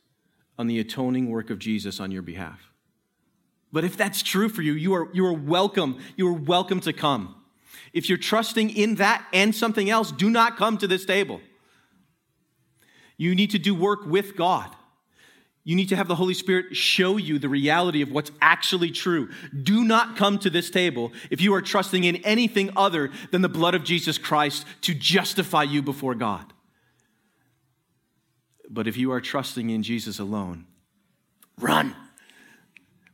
on 0.58 0.66
the 0.66 0.80
atoning 0.80 1.28
work 1.28 1.50
of 1.50 1.58
Jesus 1.58 2.00
on 2.00 2.10
your 2.10 2.22
behalf. 2.22 2.72
But 3.70 3.84
if 3.84 3.98
that's 3.98 4.22
true 4.22 4.48
for 4.48 4.62
you, 4.62 4.72
you 4.72 4.94
are, 4.94 5.10
you 5.12 5.26
are 5.26 5.34
welcome. 5.34 5.98
You 6.16 6.26
are 6.28 6.32
welcome 6.32 6.80
to 6.80 6.94
come. 6.94 7.34
If 7.92 8.08
you're 8.08 8.16
trusting 8.16 8.70
in 8.70 8.94
that 8.94 9.26
and 9.34 9.54
something 9.54 9.90
else, 9.90 10.10
do 10.10 10.30
not 10.30 10.56
come 10.56 10.78
to 10.78 10.86
this 10.86 11.04
table. 11.04 11.42
You 13.18 13.34
need 13.34 13.50
to 13.50 13.58
do 13.58 13.74
work 13.74 14.06
with 14.06 14.36
God. 14.36 14.74
You 15.68 15.76
need 15.76 15.90
to 15.90 15.96
have 15.96 16.08
the 16.08 16.14
Holy 16.14 16.32
Spirit 16.32 16.74
show 16.74 17.18
you 17.18 17.38
the 17.38 17.50
reality 17.50 18.00
of 18.00 18.10
what's 18.10 18.30
actually 18.40 18.90
true. 18.90 19.28
Do 19.54 19.84
not 19.84 20.16
come 20.16 20.38
to 20.38 20.48
this 20.48 20.70
table 20.70 21.12
if 21.30 21.42
you 21.42 21.52
are 21.52 21.60
trusting 21.60 22.04
in 22.04 22.16
anything 22.24 22.70
other 22.74 23.10
than 23.32 23.42
the 23.42 23.50
blood 23.50 23.74
of 23.74 23.84
Jesus 23.84 24.16
Christ 24.16 24.64
to 24.80 24.94
justify 24.94 25.64
you 25.64 25.82
before 25.82 26.14
God. 26.14 26.54
But 28.70 28.88
if 28.88 28.96
you 28.96 29.12
are 29.12 29.20
trusting 29.20 29.68
in 29.68 29.82
Jesus 29.82 30.18
alone, 30.18 30.64
run. 31.58 31.94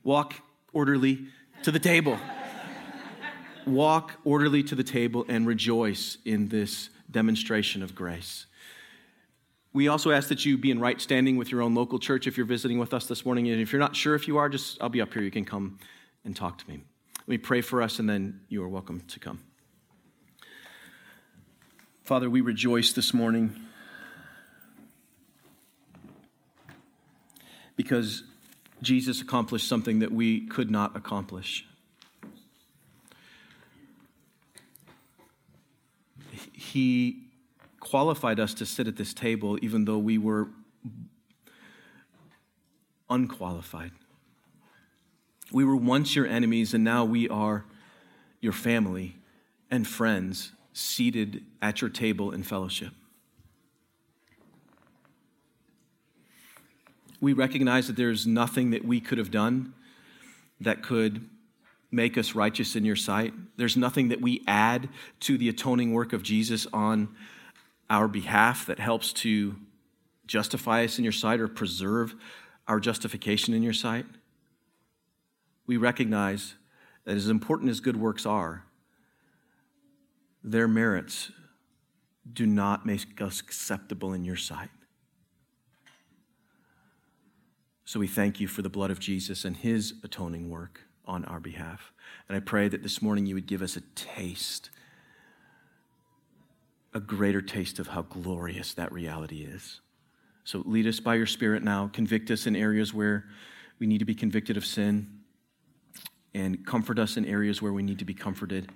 Walk 0.04 0.34
orderly 0.72 1.24
to 1.64 1.72
the 1.72 1.80
table. 1.80 2.20
Walk 3.66 4.12
orderly 4.22 4.62
to 4.62 4.76
the 4.76 4.84
table 4.84 5.24
and 5.28 5.44
rejoice 5.44 6.18
in 6.24 6.50
this 6.50 6.88
demonstration 7.10 7.82
of 7.82 7.96
grace. 7.96 8.46
We 9.74 9.88
also 9.88 10.12
ask 10.12 10.28
that 10.28 10.46
you 10.46 10.56
be 10.56 10.70
in 10.70 10.78
right 10.78 11.00
standing 11.00 11.36
with 11.36 11.50
your 11.50 11.60
own 11.60 11.74
local 11.74 11.98
church 11.98 12.28
if 12.28 12.36
you're 12.36 12.46
visiting 12.46 12.78
with 12.78 12.94
us 12.94 13.06
this 13.06 13.26
morning. 13.26 13.48
And 13.48 13.60
if 13.60 13.72
you're 13.72 13.80
not 13.80 13.96
sure 13.96 14.14
if 14.14 14.28
you 14.28 14.36
are, 14.36 14.48
just 14.48 14.80
I'll 14.80 14.88
be 14.88 15.00
up 15.00 15.12
here. 15.12 15.20
You 15.20 15.32
can 15.32 15.44
come 15.44 15.80
and 16.24 16.34
talk 16.34 16.58
to 16.58 16.70
me. 16.70 16.84
Let 17.18 17.28
me 17.28 17.38
pray 17.38 17.60
for 17.60 17.82
us, 17.82 17.98
and 17.98 18.08
then 18.08 18.40
you 18.48 18.62
are 18.62 18.68
welcome 18.68 19.00
to 19.08 19.18
come. 19.18 19.40
Father, 22.04 22.30
we 22.30 22.40
rejoice 22.40 22.92
this 22.92 23.12
morning 23.12 23.56
because 27.74 28.22
Jesus 28.80 29.20
accomplished 29.20 29.68
something 29.68 29.98
that 29.98 30.12
we 30.12 30.46
could 30.46 30.70
not 30.70 30.96
accomplish. 30.96 31.66
He 36.52 37.23
qualified 37.84 38.40
us 38.40 38.54
to 38.54 38.66
sit 38.66 38.88
at 38.88 38.96
this 38.96 39.14
table 39.14 39.58
even 39.62 39.84
though 39.84 39.98
we 39.98 40.18
were 40.18 40.48
unqualified. 43.08 43.92
We 45.52 45.64
were 45.64 45.76
once 45.76 46.16
your 46.16 46.26
enemies, 46.26 46.74
and 46.74 46.82
now 46.82 47.04
we 47.04 47.28
are 47.28 47.64
your 48.40 48.52
family 48.52 49.16
and 49.70 49.86
friends 49.86 50.52
seated 50.72 51.44
at 51.62 51.80
your 51.80 51.90
table 51.90 52.32
in 52.32 52.42
fellowship. 52.42 52.92
We 57.20 57.32
recognize 57.32 57.86
that 57.86 57.96
there's 57.96 58.26
nothing 58.26 58.70
that 58.70 58.84
we 58.84 59.00
could 59.00 59.18
have 59.18 59.30
done 59.30 59.74
that 60.60 60.82
could 60.82 61.28
make 61.92 62.18
us 62.18 62.34
righteous 62.34 62.74
in 62.74 62.84
your 62.84 62.96
sight. 62.96 63.32
There's 63.56 63.76
nothing 63.76 64.08
that 64.08 64.20
we 64.20 64.42
add 64.46 64.88
to 65.20 65.38
the 65.38 65.48
atoning 65.48 65.92
work 65.92 66.12
of 66.12 66.22
Jesus 66.22 66.66
on 66.72 67.14
our 67.90 68.08
behalf 68.08 68.66
that 68.66 68.78
helps 68.78 69.12
to 69.12 69.56
justify 70.26 70.84
us 70.84 70.98
in 70.98 71.04
your 71.04 71.12
sight 71.12 71.40
or 71.40 71.48
preserve 71.48 72.14
our 72.66 72.80
justification 72.80 73.54
in 73.54 73.62
your 73.62 73.72
sight. 73.72 74.06
We 75.66 75.76
recognize 75.76 76.54
that 77.04 77.16
as 77.16 77.28
important 77.28 77.70
as 77.70 77.80
good 77.80 77.96
works 77.96 78.24
are, 78.24 78.64
their 80.42 80.68
merits 80.68 81.30
do 82.30 82.46
not 82.46 82.86
make 82.86 83.20
us 83.20 83.40
acceptable 83.40 84.12
in 84.12 84.24
your 84.24 84.36
sight. 84.36 84.70
So 87.84 88.00
we 88.00 88.06
thank 88.06 88.40
you 88.40 88.48
for 88.48 88.62
the 88.62 88.70
blood 88.70 88.90
of 88.90 88.98
Jesus 88.98 89.44
and 89.44 89.56
his 89.56 89.94
atoning 90.02 90.48
work 90.48 90.80
on 91.04 91.24
our 91.26 91.40
behalf. 91.40 91.92
And 92.28 92.36
I 92.36 92.40
pray 92.40 92.68
that 92.68 92.82
this 92.82 93.02
morning 93.02 93.26
you 93.26 93.34
would 93.34 93.46
give 93.46 93.60
us 93.60 93.76
a 93.76 93.82
taste, 93.94 94.70
a 96.94 97.00
greater 97.00 97.42
taste 97.42 97.78
of 97.78 97.88
how 97.88 98.02
glorious 98.02 98.72
that 98.74 98.92
reality 98.92 99.42
is. 99.42 99.80
So 100.44 100.62
lead 100.64 100.86
us 100.86 101.00
by 101.00 101.16
your 101.16 101.26
Spirit 101.26 101.62
now. 101.62 101.90
Convict 101.92 102.30
us 102.30 102.46
in 102.46 102.54
areas 102.54 102.94
where 102.94 103.24
we 103.78 103.86
need 103.86 103.98
to 103.98 104.04
be 104.04 104.14
convicted 104.14 104.56
of 104.56 104.64
sin, 104.64 105.20
and 106.32 106.64
comfort 106.66 106.98
us 106.98 107.16
in 107.16 107.24
areas 107.24 107.60
where 107.60 107.72
we 107.72 107.82
need 107.82 107.98
to 107.98 108.04
be 108.04 108.14
comforted. 108.14 108.70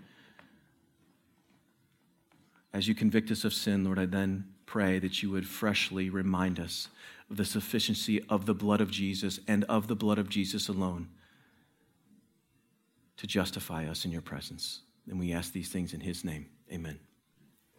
As 2.72 2.86
you 2.86 2.94
convict 2.94 3.30
us 3.30 3.44
of 3.44 3.52
sin, 3.54 3.84
Lord, 3.84 3.98
I 3.98 4.06
then 4.06 4.44
pray 4.66 4.98
that 4.98 5.22
you 5.22 5.30
would 5.30 5.46
freshly 5.46 6.10
remind 6.10 6.60
us 6.60 6.88
of 7.30 7.36
the 7.36 7.44
sufficiency 7.44 8.22
of 8.28 8.46
the 8.46 8.54
blood 8.54 8.80
of 8.80 8.90
Jesus 8.90 9.40
and 9.48 9.64
of 9.64 9.88
the 9.88 9.96
blood 9.96 10.18
of 10.18 10.28
Jesus 10.28 10.68
alone 10.68 11.08
to 13.16 13.26
justify 13.26 13.86
us 13.88 14.04
in 14.04 14.12
your 14.12 14.22
presence. 14.22 14.82
And 15.08 15.18
we 15.18 15.32
ask 15.32 15.52
these 15.52 15.70
things 15.70 15.94
in 15.94 16.00
his 16.00 16.24
name. 16.24 16.46
Amen. 16.72 17.00